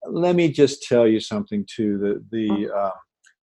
let 0.07 0.35
me 0.35 0.51
just 0.51 0.83
tell 0.83 1.07
you 1.07 1.19
something 1.19 1.65
too. 1.73 1.97
The 1.97 2.23
the 2.31 2.71
uh, 2.71 2.91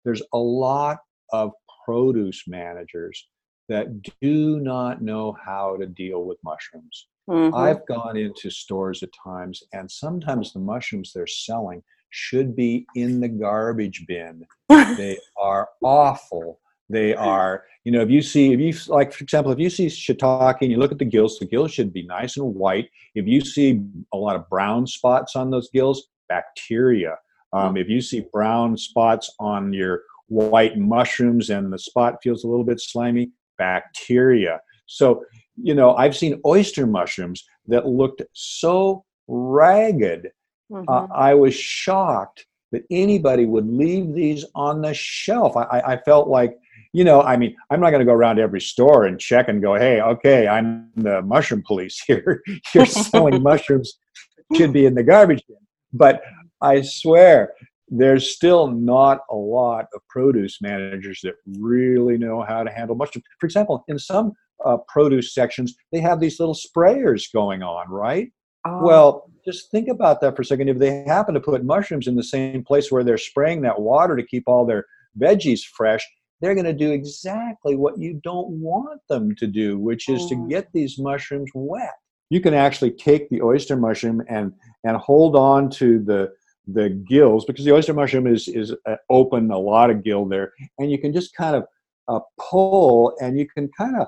there's 0.05 0.21
a 0.33 0.37
lot 0.37 0.99
of 1.33 1.51
produce 1.85 2.43
managers 2.47 3.27
that 3.69 3.87
do 4.21 4.59
not 4.59 5.01
know 5.01 5.35
how 5.43 5.77
to 5.77 5.85
deal 5.87 6.25
with 6.25 6.37
mushrooms. 6.43 7.07
Mhm. 7.29 7.53
I've 7.55 7.85
gone 7.85 8.17
into 8.17 8.49
stores 8.49 9.03
at 9.03 9.09
times, 9.23 9.63
and 9.73 9.89
sometimes 9.89 10.53
the 10.53 10.59
mushrooms 10.59 11.11
they're 11.13 11.27
selling 11.27 11.83
should 12.09 12.55
be 12.55 12.85
in 12.95 13.19
the 13.21 13.29
garbage 13.29 14.05
bin. 14.07 14.45
they 14.99 15.17
are 15.37 15.69
awful. 15.83 16.59
They 16.89 17.13
are, 17.15 17.63
you 17.85 17.91
know, 17.93 18.01
if 18.01 18.09
you 18.09 18.21
see, 18.21 18.51
if 18.51 18.59
you 18.59 18.73
like, 18.93 19.13
for 19.13 19.23
example, 19.23 19.53
if 19.53 19.59
you 19.59 19.69
see 19.69 19.85
shiitake 19.87 20.57
and 20.61 20.69
you 20.69 20.77
look 20.77 20.91
at 20.91 20.99
the 20.99 21.05
gills, 21.05 21.39
the 21.39 21.45
gills 21.45 21.71
should 21.71 21.93
be 21.93 22.03
nice 22.05 22.35
and 22.35 22.53
white. 22.53 22.89
If 23.15 23.27
you 23.27 23.39
see 23.41 23.81
a 24.13 24.17
lot 24.17 24.35
of 24.35 24.49
brown 24.49 24.85
spots 24.87 25.37
on 25.37 25.51
those 25.51 25.69
gills, 25.69 26.09
bacteria. 26.27 27.17
Um, 27.53 27.77
if 27.77 27.87
you 27.87 28.01
see 28.01 28.25
brown 28.33 28.75
spots 28.77 29.33
on 29.39 29.71
your 29.71 30.01
white 30.27 30.77
mushrooms 30.77 31.49
and 31.49 31.71
the 31.71 31.79
spot 31.79 32.17
feels 32.23 32.43
a 32.43 32.47
little 32.47 32.63
bit 32.65 32.81
slimy, 32.81 33.31
bacteria. 33.57 34.59
So, 34.91 35.23
you 35.55 35.73
know, 35.73 35.95
I've 35.95 36.15
seen 36.15 36.41
oyster 36.45 36.85
mushrooms 36.85 37.43
that 37.67 37.87
looked 37.87 38.21
so 38.33 39.05
ragged. 39.27 40.29
Mhm. 40.71 40.85
Uh, 40.87 41.07
I 41.13 41.33
was 41.33 41.53
shocked 41.53 42.45
that 42.71 42.83
anybody 42.89 43.45
would 43.45 43.67
leave 43.67 44.13
these 44.13 44.45
on 44.55 44.81
the 44.81 44.93
shelf. 44.93 45.55
I, 45.57 45.63
I, 45.63 45.93
I 45.93 45.97
felt 46.01 46.27
like, 46.27 46.57
you 46.93 47.03
know, 47.03 47.21
I 47.21 47.37
mean, 47.37 47.55
I'm 47.69 47.79
not 47.79 47.91
going 47.91 47.99
to 47.99 48.05
go 48.05 48.13
around 48.13 48.37
to 48.37 48.41
every 48.41 48.61
store 48.61 49.05
and 49.05 49.19
check 49.19 49.47
and 49.47 49.61
go, 49.61 49.75
hey, 49.75 50.01
okay, 50.01 50.47
I'm 50.47 50.89
the 50.95 51.21
mushroom 51.21 51.63
police 51.65 52.01
here. 52.07 52.41
You're 52.73 52.85
selling 52.85 53.41
mushrooms, 53.51 53.97
should 54.55 54.73
be 54.73 54.85
in 54.85 54.95
the 54.95 55.03
garbage 55.03 55.43
bin. 55.47 55.57
But 55.93 56.21
I 56.61 56.81
swear, 56.81 57.53
there's 57.87 58.33
still 58.33 58.67
not 58.67 59.19
a 59.29 59.35
lot 59.35 59.85
of 59.93 60.01
produce 60.09 60.61
managers 60.61 61.19
that 61.23 61.35
really 61.59 62.17
know 62.17 62.41
how 62.41 62.63
to 62.63 62.71
handle 62.71 62.95
mushrooms. 62.95 63.25
For 63.39 63.45
example, 63.45 63.83
in 63.87 63.99
some 63.99 64.33
uh, 64.65 64.77
produce 64.87 65.33
sections, 65.33 65.75
they 65.91 65.99
have 65.99 66.19
these 66.19 66.39
little 66.39 66.55
sprayers 66.55 67.23
going 67.33 67.63
on, 67.63 67.89
right? 67.89 68.29
Oh, 68.65 68.83
Well, 68.83 69.29
just 69.45 69.71
think 69.71 69.87
about 69.87 70.21
that 70.21 70.35
for 70.35 70.43
a 70.43 70.45
second. 70.45 70.69
If 70.69 70.77
they 70.77 71.03
happen 71.05 71.33
to 71.33 71.39
put 71.39 71.63
mushrooms 71.65 72.07
in 72.07 72.15
the 72.15 72.23
same 72.23 72.63
place 72.63 72.91
where 72.91 73.03
they're 73.03 73.17
spraying 73.17 73.61
that 73.61 73.81
water 73.81 74.15
to 74.15 74.23
keep 74.23 74.43
all 74.47 74.65
their 74.65 74.85
veggies 75.19 75.61
fresh, 75.61 76.07
they're 76.41 76.55
going 76.55 76.65
to 76.65 76.73
do 76.73 76.91
exactly 76.91 77.75
what 77.75 77.97
you 77.97 78.19
don't 78.23 78.49
want 78.49 79.01
them 79.09 79.35
to 79.35 79.47
do, 79.47 79.79
which 79.79 80.09
is 80.09 80.27
to 80.27 80.35
Mm. 80.35 80.49
get 80.49 80.67
these 80.73 80.97
mushrooms 80.99 81.51
wet. 81.53 81.93
You 82.29 82.39
can 82.39 82.53
actually 82.53 82.91
take 82.91 83.29
the 83.29 83.41
oyster 83.41 83.75
mushroom 83.75 84.23
and 84.29 84.53
and 84.83 84.97
hold 84.97 85.35
on 85.35 85.69
to 85.71 85.99
the 85.99 86.31
the 86.67 86.89
gills 86.89 87.43
because 87.45 87.65
the 87.65 87.73
oyster 87.73 87.93
mushroom 87.93 88.27
is 88.27 88.47
is 88.47 88.73
uh, 88.85 88.95
open, 89.09 89.51
a 89.51 89.57
lot 89.57 89.89
of 89.89 90.03
gill 90.03 90.25
there, 90.25 90.53
and 90.79 90.91
you 90.91 90.97
can 90.97 91.11
just 91.13 91.35
kind 91.35 91.55
of 91.55 91.65
uh, 92.07 92.19
pull, 92.39 93.15
and 93.21 93.37
you 93.37 93.47
can 93.47 93.69
kind 93.77 93.95
of 93.99 94.07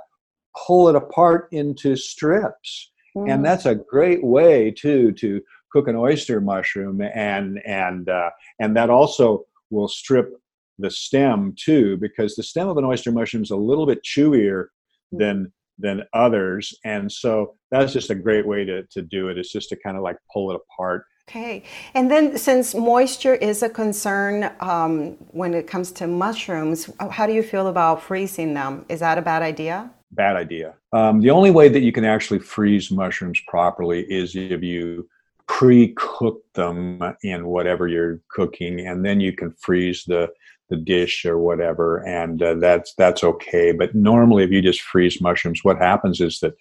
pull 0.66 0.90
it 0.90 0.96
apart 0.96 1.48
into 1.52 1.96
strips 1.96 2.92
mm. 3.16 3.32
and 3.32 3.44
that's 3.44 3.66
a 3.66 3.76
great 3.76 4.24
way 4.24 4.72
too 4.72 5.12
to 5.14 5.42
cook 5.72 5.88
an 5.88 5.96
oyster 5.96 6.40
mushroom 6.40 7.02
and 7.02 7.60
and 7.66 8.10
uh, 8.10 8.30
and 8.60 8.76
that 8.78 8.90
also 8.90 9.44
will 9.70 9.88
strip 9.88 10.32
the 10.80 10.90
stem 10.90 11.54
too 11.58 11.98
because 11.98 12.36
the 12.36 12.44
stem 12.44 12.68
of 12.68 12.78
an 12.78 12.86
oyster 12.86 13.12
mushroom 13.12 13.44
is 13.44 13.52
a 13.52 13.56
little 13.56 13.86
bit 13.86 14.04
chewier 14.04 14.66
than 15.12 15.52
than 15.80 16.04
others 16.14 16.74
and 16.86 17.12
so 17.12 17.56
that's 17.72 17.94
just 17.94 18.12
a 18.12 18.16
great 18.16 18.46
way 18.46 18.64
to, 18.64 18.84
to 18.92 19.02
do 19.02 19.30
it 19.30 19.38
it's 19.38 19.52
just 19.52 19.70
to 19.70 19.76
kind 19.76 19.98
of 19.98 20.04
like 20.04 20.18
pull 20.32 20.52
it 20.52 20.56
apart 20.56 21.06
Okay. 21.30 21.64
And 21.94 22.12
then, 22.12 22.38
since 22.38 22.76
moisture 22.76 23.36
is 23.36 23.64
a 23.64 23.70
concern 23.70 24.52
um, 24.60 25.12
when 25.32 25.54
it 25.54 25.68
comes 25.68 25.92
to 25.94 26.06
mushrooms, 26.06 26.90
how 27.12 27.26
do 27.26 27.34
you 27.34 27.42
feel 27.42 27.68
about 27.68 28.04
freezing 28.04 28.54
them? 28.54 28.86
Is 28.90 29.00
that 29.00 29.18
a 29.18 29.22
bad 29.22 29.42
idea? 29.42 29.90
Bad 30.16 30.36
idea 30.36 30.74
um, 30.94 31.22
the 31.22 31.30
only 31.30 31.52
way 31.52 31.70
that 31.70 31.82
you 31.82 31.92
can 31.92 32.06
actually 32.06 32.40
freeze 32.40 32.92
mushrooms 32.92 33.40
properly 33.48 34.02
is 34.02 34.36
if 34.36 34.62
you 34.62 35.08
pre-cook 35.48 36.42
them 36.54 37.02
in 37.24 37.46
whatever 37.46 37.88
you're 37.88 38.22
cooking, 38.30 38.88
and 38.88 39.06
then 39.06 39.20
you 39.20 39.34
can 39.34 39.52
freeze 39.60 40.04
the 40.06 40.30
the 40.70 40.78
dish 40.78 41.26
or 41.26 41.38
whatever, 41.38 41.98
and 42.08 42.42
uh, 42.42 42.56
that's 42.56 42.94
that's 42.96 43.24
okay. 43.24 43.72
But 43.72 43.94
normally, 43.94 44.44
if 44.44 44.52
you 44.52 44.62
just 44.62 44.82
freeze 44.82 45.22
mushrooms, 45.22 45.64
what 45.64 45.78
happens 45.78 46.22
is 46.22 46.40
that 46.40 46.56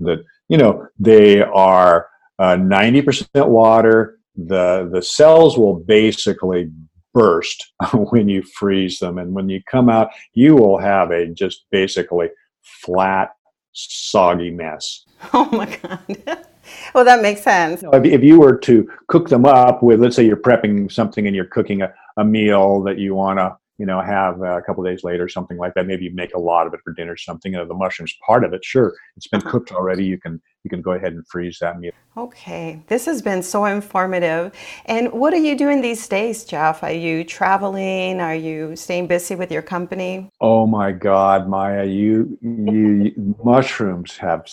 that 0.00 0.24
you 0.48 0.56
know 0.56 0.86
they 0.98 1.42
are 1.42 2.08
uh, 2.38 2.56
ninety 2.56 3.02
percent 3.02 3.48
water. 3.48 4.18
The 4.36 4.88
the 4.92 5.02
cells 5.02 5.58
will 5.58 5.74
basically 5.74 6.70
burst 7.12 7.72
when 7.92 8.28
you 8.28 8.42
freeze 8.42 8.98
them, 8.98 9.18
and 9.18 9.34
when 9.34 9.48
you 9.48 9.60
come 9.70 9.88
out, 9.88 10.10
you 10.32 10.54
will 10.54 10.78
have 10.78 11.10
a 11.10 11.26
just 11.26 11.66
basically 11.70 12.28
flat, 12.62 13.30
soggy 13.72 14.50
mess. 14.50 15.04
Oh 15.34 15.50
my 15.52 15.66
god. 15.66 16.46
well, 16.94 17.04
that 17.04 17.20
makes 17.20 17.42
sense. 17.42 17.82
if, 17.92 18.04
if, 18.06 18.22
you 18.22 18.40
were 18.40 18.56
to 18.56 18.90
cook 19.08 19.28
them 19.28 19.44
up 19.44 19.82
with, 19.82 20.00
let's 20.00 20.16
say 20.16 20.24
you're 20.24 20.38
prepping 20.38 20.90
something 20.90 21.26
and 21.26 21.36
you're 21.36 21.44
cooking 21.44 21.82
a, 21.82 21.92
a 22.16 22.24
meal 22.24 22.82
that 22.84 22.96
you 22.96 23.14
want 23.14 23.38
to, 23.38 23.54
you 23.80 23.86
know, 23.86 23.98
have 24.02 24.42
a 24.42 24.60
couple 24.60 24.84
days 24.84 25.04
later, 25.04 25.26
something 25.26 25.56
like 25.56 25.72
that. 25.72 25.86
Maybe 25.86 26.04
you 26.04 26.14
make 26.14 26.34
a 26.34 26.38
lot 26.38 26.66
of 26.66 26.74
it 26.74 26.80
for 26.84 26.92
dinner, 26.92 27.16
something. 27.16 27.52
You 27.52 27.58
know, 27.60 27.64
the 27.66 27.72
mushrooms 27.72 28.14
part 28.26 28.44
of 28.44 28.52
it, 28.52 28.62
sure, 28.62 28.94
it's 29.16 29.26
been 29.26 29.40
uh-huh. 29.40 29.52
cooked 29.52 29.72
already. 29.72 30.04
You 30.04 30.18
can 30.18 30.38
you 30.64 30.68
can 30.68 30.82
go 30.82 30.92
ahead 30.92 31.14
and 31.14 31.26
freeze 31.26 31.56
that 31.62 31.80
meal. 31.80 31.92
Okay, 32.14 32.82
this 32.88 33.06
has 33.06 33.22
been 33.22 33.42
so 33.42 33.64
informative. 33.64 34.52
And 34.84 35.10
what 35.12 35.32
are 35.32 35.38
you 35.48 35.56
doing 35.56 35.80
these 35.80 36.06
days, 36.06 36.44
Jeff? 36.44 36.82
Are 36.82 36.92
you 36.92 37.24
traveling? 37.24 38.20
Are 38.20 38.34
you 38.34 38.76
staying 38.76 39.06
busy 39.06 39.34
with 39.34 39.50
your 39.50 39.62
company? 39.62 40.30
Oh 40.42 40.66
my 40.66 40.92
God, 40.92 41.48
Maya, 41.48 41.84
you 41.84 42.36
you 42.42 43.34
mushrooms 43.42 44.18
have 44.18 44.46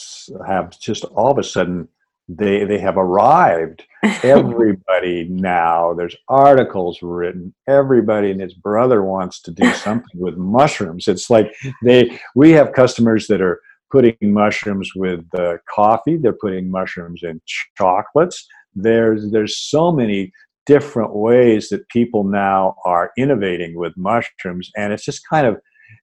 have 0.47 0.80
just 0.80 1.03
all 1.03 1.32
of 1.32 1.38
a 1.38 1.43
sudden 1.43 1.89
they 2.30 2.63
they 2.63 2.80
have 2.80 2.97
arrived 2.97 3.84
everybody 4.23 5.27
now 5.29 5.93
there's 5.93 6.15
articles 6.29 6.99
written. 7.01 7.53
Everybody 7.67 8.31
and 8.31 8.41
his 8.41 8.53
brother 8.53 9.03
wants 9.03 9.41
to 9.43 9.51
do 9.51 9.71
something 9.75 10.19
with 10.19 10.37
mushrooms. 10.37 11.07
It's 11.07 11.29
like 11.29 11.53
they 11.83 12.19
we 12.35 12.51
have 12.51 12.73
customers 12.73 13.27
that 13.27 13.41
are 13.41 13.61
putting 13.91 14.17
mushrooms 14.21 14.91
with 14.95 15.25
uh, 15.37 15.57
coffee. 15.73 16.17
They're 16.17 16.33
putting 16.33 16.71
mushrooms 16.71 17.23
in 17.23 17.41
chocolates. 17.77 18.47
There's 18.75 19.31
there's 19.31 19.57
so 19.57 19.91
many 19.91 20.33
different 20.65 21.15
ways 21.15 21.69
that 21.69 21.87
people 21.89 22.23
now 22.23 22.75
are 22.85 23.11
innovating 23.17 23.75
with 23.75 23.93
mushrooms 23.97 24.71
and 24.77 24.93
it's 24.93 25.05
just 25.05 25.27
kind 25.27 25.47
of 25.47 25.57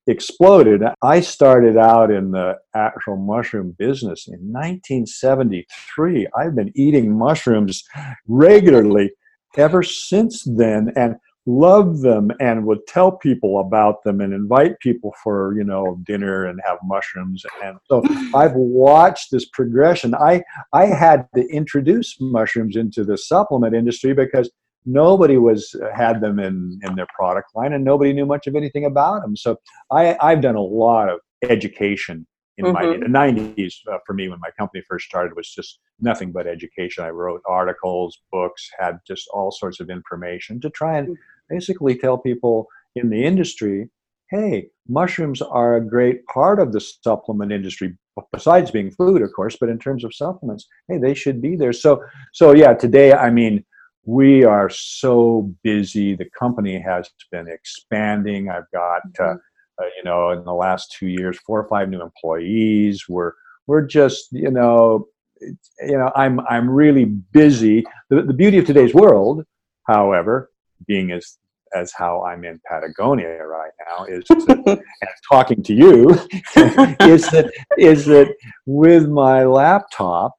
exploded. 0.07 0.83
I 1.03 1.21
started 1.21 1.77
out 1.77 2.11
in 2.11 2.31
the 2.31 2.59
actual 2.75 3.17
mushroom 3.17 3.75
business 3.79 4.29
in 4.29 4.41
1973. 4.53 6.29
I've 6.37 6.55
been 6.55 6.73
eating 6.75 7.17
mushrooms 7.17 7.85
regularly 8.27 9.13
ever 9.57 9.83
since 9.83 10.43
then 10.45 10.93
and 10.97 11.17
love 11.47 12.01
them 12.01 12.31
and 12.41 12.65
would 12.65 12.87
tell 12.87 13.13
people 13.13 13.61
about 13.61 14.03
them 14.03 14.21
and 14.21 14.33
invite 14.33 14.79
people 14.81 15.13
for 15.23 15.55
you 15.57 15.63
know 15.63 16.01
dinner 16.07 16.47
and 16.47 16.59
have 16.65 16.79
mushrooms 16.83 17.45
and 17.63 17.77
so 17.87 18.01
mm. 18.01 18.35
i've 18.35 18.55
watched 18.55 19.31
this 19.31 19.45
progression 19.51 20.15
i 20.15 20.43
i 20.73 20.87
had 20.87 21.29
to 21.35 21.47
introduce 21.49 22.17
mushrooms 22.19 22.77
into 22.77 23.05
the 23.05 23.19
supplement 23.19 23.75
industry 23.75 24.15
because 24.15 24.51
nobody 24.87 25.37
was 25.37 25.75
uh, 25.83 25.89
had 25.95 26.21
them 26.21 26.39
in 26.39 26.79
in 26.83 26.95
their 26.95 27.07
product 27.15 27.51
line 27.55 27.73
and 27.73 27.85
nobody 27.85 28.13
knew 28.13 28.27
much 28.27 28.47
of 28.47 28.55
anything 28.55 28.85
about 28.85 29.23
them 29.23 29.37
so 29.37 29.57
i 29.91 30.17
i've 30.21 30.41
done 30.41 30.57
a 30.57 30.61
lot 30.61 31.09
of 31.09 31.19
education 31.49 32.27
in 32.59 32.67
mm-hmm. 32.67 32.75
my 32.75 32.97
the 32.97 33.07
90s 33.07 33.75
uh, 33.91 33.99
for 34.07 34.13
me 34.13 34.29
when 34.29 34.39
my 34.41 34.51
company 34.59 34.83
first 34.89 35.07
started 35.07 35.35
was 35.37 35.49
just 35.49 35.81
nothing 36.01 36.33
but 36.33 36.47
education. 36.47 37.05
I 37.05 37.11
wrote 37.11 37.43
articles 37.49 38.21
books 38.31 38.69
had 38.79 38.99
just 39.07 39.29
all 39.33 39.51
sorts 39.51 39.81
of 39.81 39.91
information 39.91 40.61
to 40.61 40.71
try 40.71 40.99
and 40.99 41.17
basically 41.49 41.97
tell 41.97 42.19
people 42.19 42.67
in 42.95 43.11
the 43.11 43.25
industry 43.25 43.89
hey 44.31 44.69
mushrooms 44.89 45.43
are 45.43 45.77
a 45.77 45.87
great 45.87 46.25
part 46.27 46.59
of 46.59 46.73
the 46.73 46.81
supplement 46.81 47.53
industry 47.53 47.97
besides 48.33 48.71
being 48.71 48.91
food 48.91 49.21
of 49.21 49.31
course 49.35 49.57
but 49.61 49.69
in 49.69 49.79
terms 49.79 50.05
of 50.05 50.15
supplements 50.15 50.67
hey 50.89 50.99
they 50.99 51.15
should 51.15 51.43
be 51.43 51.57
there. 51.57 51.73
So 51.73 52.03
so 52.33 52.55
yeah 52.55 52.73
today 52.73 53.13
i 53.13 53.31
mean 53.31 53.65
we 54.07 54.45
are 54.45 54.69
so 54.69 55.53
busy. 55.63 56.15
The 56.15 56.29
company 56.39 56.79
has 56.81 57.09
been 57.31 57.49
expanding. 57.49 58.51
I've 58.51 58.71
got, 58.73 59.03
uh, 59.19 59.23
mm-hmm. 59.23 59.83
uh, 59.83 59.87
you 59.97 60.05
know, 60.05 60.31
in 60.31 60.45
the 60.45 60.53
last 60.53 60.95
two 60.99 61.09
years, 61.09 61.39
four 61.47 61.61
or 61.61 61.69
five 61.69 61.89
new 61.89 62.03
employees. 62.03 63.05
We're 63.09 63.33
we're 63.67 63.87
just, 63.87 64.29
you 64.33 64.51
know, 64.51 65.09
you 65.41 65.99
know, 65.99 66.13
I'm 66.15 66.41
I'm 66.41 66.69
really 66.69 67.07
busy. 67.07 67.85
The, 68.11 68.23
the 68.23 68.35
beauty 68.35 68.59
of 68.59 68.67
today's 68.67 68.95
world, 68.95 69.45
however, 69.87 70.51
being 70.87 71.11
as 71.13 71.39
as 71.75 71.93
how 71.93 72.23
I'm 72.23 72.45
in 72.45 72.61
Patagonia 72.71 73.45
right 73.45 73.73
now 73.89 74.05
is 74.05 74.25
that, 74.29 74.63
and 74.67 75.11
talking 75.31 75.63
to 75.63 75.75
you 75.75 76.11
is 76.11 77.29
that 77.31 77.53
is 77.79 78.07
that 78.07 78.35
with 78.67 79.09
my 79.09 79.45
laptop 79.45 80.35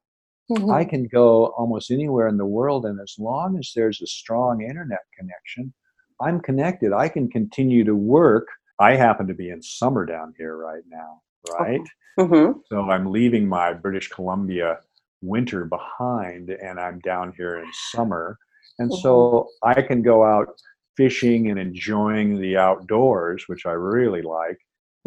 Mm-hmm. 0.52 0.72
I 0.72 0.86
can 0.86 1.08
go 1.08 1.48
almost 1.58 1.90
anywhere 1.90 2.28
in 2.28 2.38
the 2.38 2.46
world, 2.46 2.86
and 2.86 3.00
as 3.02 3.16
long 3.18 3.58
as 3.58 3.72
there's 3.76 4.02
a 4.02 4.08
strong 4.08 4.62
internet 4.62 5.00
connection, 5.18 5.74
I'm 6.22 6.40
connected. 6.40 6.94
I 6.94 7.10
can 7.10 7.30
continue 7.30 7.84
to 7.84 7.96
work. 7.96 8.48
I 8.80 8.96
happen 8.96 9.28
to 9.28 9.34
be 9.34 9.50
in 9.50 9.62
summer 9.62 10.06
down 10.06 10.34
here 10.38 10.56
right 10.56 10.84
now, 10.88 11.22
right? 11.60 11.82
Mm-hmm. 12.20 12.60
So 12.70 12.90
I'm 12.90 13.12
leaving 13.12 13.48
my 13.48 13.74
British 13.74 14.10
Columbia 14.10 14.80
winter 15.22 15.66
behind, 15.66 16.50
and 16.50 16.80
I'm 16.80 17.00
down 17.00 17.34
here 17.36 17.60
in 17.60 17.68
summer. 17.92 18.38
And 18.78 18.92
mm-hmm. 18.92 19.02
so 19.02 19.48
I 19.64 19.82
can 19.82 20.02
go 20.02 20.24
out 20.24 20.50
fishing 20.96 21.50
and 21.50 21.60
enjoying 21.60 22.40
the 22.40 22.58
outdoors, 22.58 23.46
which 23.48 23.66
I 23.66 23.72
really 23.72 24.22
like 24.22 24.60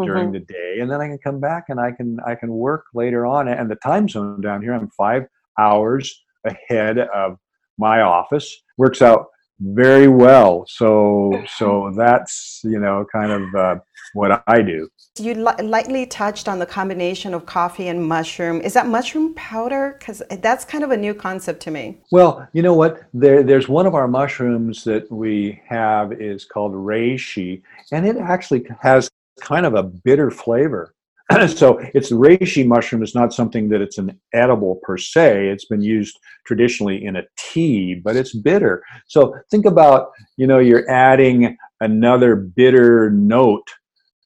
during 0.05 0.27
mm-hmm. 0.27 0.33
the 0.33 0.41
day 0.41 0.79
and 0.81 0.91
then 0.91 1.01
i 1.01 1.07
can 1.07 1.19
come 1.19 1.41
back 1.41 1.65
and 1.69 1.81
i 1.81 1.91
can 1.91 2.19
i 2.27 2.35
can 2.35 2.51
work 2.51 2.85
later 2.95 3.27
on 3.27 3.49
and 3.49 3.71
the 3.71 3.77
time 3.77 4.09
zone 4.09 4.41
down 4.41 4.63
here 4.63 4.73
i'm 4.73 4.89
five 4.91 5.27
hours 5.59 6.23
ahead 6.45 6.99
of 6.99 7.39
my 7.79 8.01
office 8.01 8.63
works 8.77 9.03
out 9.03 9.27
very 9.61 10.09
well. 10.09 10.65
So 10.69 11.45
so 11.57 11.93
that's 11.97 12.61
you 12.65 12.79
know 12.79 13.05
kind 13.13 13.33
of 13.33 13.55
uh, 13.55 13.77
what 14.15 14.43
i 14.47 14.63
do. 14.63 14.89
You 15.19 15.35
li- 15.35 15.63
lightly 15.63 16.07
touched 16.07 16.49
on 16.49 16.61
the 16.61 16.67
combination 16.67 17.35
of 17.35 17.45
coffee 17.45 17.89
and 17.89 18.07
mushroom. 18.07 18.61
Is 18.61 18.75
that 18.75 18.87
mushroom 18.87 19.35
powder? 19.35 19.97
Because 19.99 20.23
that's 20.41 20.65
kind 20.65 20.85
of 20.85 20.93
a 20.93 20.97
new 20.97 21.13
concept 21.13 21.61
to 21.63 21.71
me. 21.71 21.99
Well 22.13 22.49
you 22.53 22.63
know 22.63 22.75
what? 22.75 23.03
There, 23.13 23.43
there's 23.43 23.69
one 23.69 23.87
of 23.87 23.95
our 23.95 24.07
mushrooms 24.07 24.85
that 24.85 25.11
we 25.11 25.61
have 25.69 26.13
is 26.13 26.45
called 26.45 26.73
reishi 26.73 27.63
and 27.91 28.07
it 28.07 28.17
actually 28.17 28.65
has 28.81 29.11
kind 29.41 29.67
of 29.67 29.75
a 29.75 29.83
bitter 29.83 30.31
flavor. 30.31 30.95
so 31.49 31.79
it's 31.95 32.11
reishi 32.11 32.67
mushroom 32.67 33.03
is 33.03 33.15
not 33.15 33.35
something 33.35 33.69
that 33.69 33.83
it's 33.83 33.99
an 33.99 34.19
edible 34.33 34.77
per 34.83 34.97
se. 34.97 35.49
It's 35.49 35.67
been 35.67 35.83
used 35.83 36.19
traditionally 36.47 37.05
in 37.05 37.17
a 37.17 37.23
tea, 37.37 37.95
but 37.95 38.17
it's 38.17 38.35
bitter. 38.35 38.83
So 39.09 39.35
think 39.51 39.67
about, 39.67 40.11
you 40.37 40.47
know, 40.47 40.59
you're 40.59 40.89
adding 40.91 41.57
another 41.81 42.35
bitter 42.35 43.11
note 43.11 43.69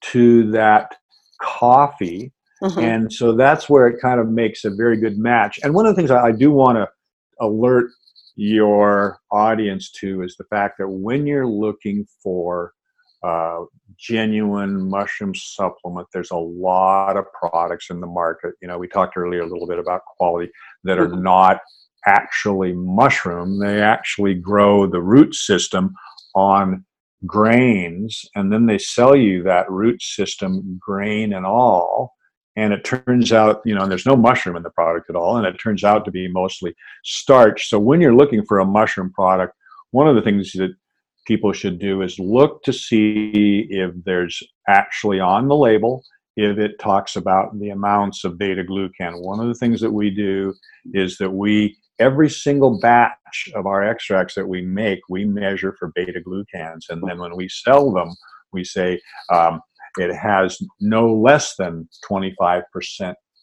to 0.03 0.51
that 0.53 0.95
coffee. 1.41 2.33
Mm-hmm. 2.63 2.79
And 2.79 3.13
so 3.13 3.33
that's 3.33 3.69
where 3.69 3.89
it 3.89 4.01
kind 4.01 4.21
of 4.21 4.29
makes 4.29 4.65
a 4.65 4.71
very 4.71 4.97
good 4.97 5.19
match. 5.19 5.59
And 5.65 5.75
one 5.75 5.87
of 5.87 5.97
the 5.97 6.01
things 6.01 6.13
I, 6.13 6.27
I 6.27 6.33
do 6.33 6.53
want 6.53 6.77
to 6.79 6.89
alert 7.41 7.91
your 8.37 9.19
audience 9.33 9.91
to 9.91 10.23
is 10.23 10.37
the 10.37 10.45
fact 10.45 10.79
that 10.79 10.89
when 10.89 11.27
you're 11.27 11.47
looking 11.47 12.07
for 12.23 12.73
uh, 13.23 13.61
genuine 14.03 14.89
mushroom 14.89 15.35
supplement. 15.35 16.09
There's 16.13 16.33
a 16.33 16.37
lot 16.37 17.17
of 17.17 17.25
products 17.33 17.91
in 17.91 18.01
the 18.01 18.07
market. 18.07 18.55
You 18.61 18.69
know, 18.69 18.79
we 18.79 18.89
talked 18.89 19.17
earlier 19.17 19.43
a 19.43 19.49
little 19.49 19.67
bit 19.67 19.79
about 19.79 20.03
quality 20.17 20.51
that 20.85 20.99
are 20.99 21.09
mm-hmm. 21.09 21.23
not 21.23 21.61
actually 22.07 22.73
mushroom. 22.73 23.61
They 23.61 23.81
actually 23.81 24.35
grow 24.35 24.87
the 24.87 25.01
root 25.01 25.35
system 25.35 25.95
on 26.35 26.85
grains, 27.25 28.25
and 28.35 28.53
then 28.53 28.67
they 28.67 28.79
sell 28.79 29.15
you 29.15 29.45
that 29.45 29.71
root 29.71 30.03
system, 30.03 30.81
grain 30.81 31.35
and 31.35 31.47
all. 31.47 32.15
And 32.57 32.73
it 32.73 32.85
turns 32.85 33.33
out, 33.33 33.63
you 33.65 33.75
know, 33.75 33.87
there's 33.87 34.05
no 34.05 34.17
mushroom 34.17 34.57
in 34.57 34.63
the 34.63 34.71
product 34.71 35.09
at 35.09 35.17
all, 35.17 35.37
and 35.37 35.47
it 35.47 35.59
turns 35.59 35.85
out 35.85 36.05
to 36.05 36.11
be 36.11 36.29
mostly 36.29 36.75
starch. 37.05 37.69
So 37.69 37.79
when 37.79 38.01
you're 38.01 38.15
looking 38.15 38.45
for 38.45 38.59
a 38.59 38.67
mushroom 38.67 39.13
product, 39.13 39.55
one 39.93 40.09
of 40.09 40.17
the 40.17 40.23
things 40.23 40.53
that 40.55 40.75
people 41.27 41.53
should 41.53 41.79
do 41.79 42.03
is 42.03 42.19
look 42.19 42.63
to 42.65 42.73
see 42.73 43.67
if 43.71 43.93
there's 44.05 44.43
actually 44.69 45.21
on 45.21 45.49
the 45.49 45.57
label 45.57 46.05
if 46.37 46.59
it 46.59 46.79
talks 46.79 47.17
about 47.17 47.59
the 47.59 47.71
amounts 47.71 48.25
of 48.25 48.39
beta 48.39 48.65
glucan. 48.65 49.21
One 49.21 49.41
of 49.41 49.49
the 49.49 49.55
things 49.55 49.81
that 49.81 49.93
we 49.93 50.11
do 50.11 50.55
is 50.95 51.19
that 51.19 51.31
we 51.31 51.77
every 51.99 52.31
single 52.31 52.81
batch 52.81 53.51
of 53.55 53.67
our 53.67 53.85
extracts 53.85 54.35
that 54.35 54.49
we 54.49 54.63
make, 54.63 55.01
we 55.09 55.25
measure 55.25 55.77
for 55.79 55.93
beta 55.95 56.21
glucans, 56.27 56.89
and 56.89 57.03
then 57.07 57.19
when 57.19 57.37
we 57.37 57.49
sell 57.49 57.93
them, 57.93 58.15
we 58.53 58.65
say 58.65 59.01
um, 59.31 59.61
it 59.99 60.15
has 60.15 60.59
no 60.81 61.15
less 61.15 61.55
than 61.57 61.89
25% 62.09 62.63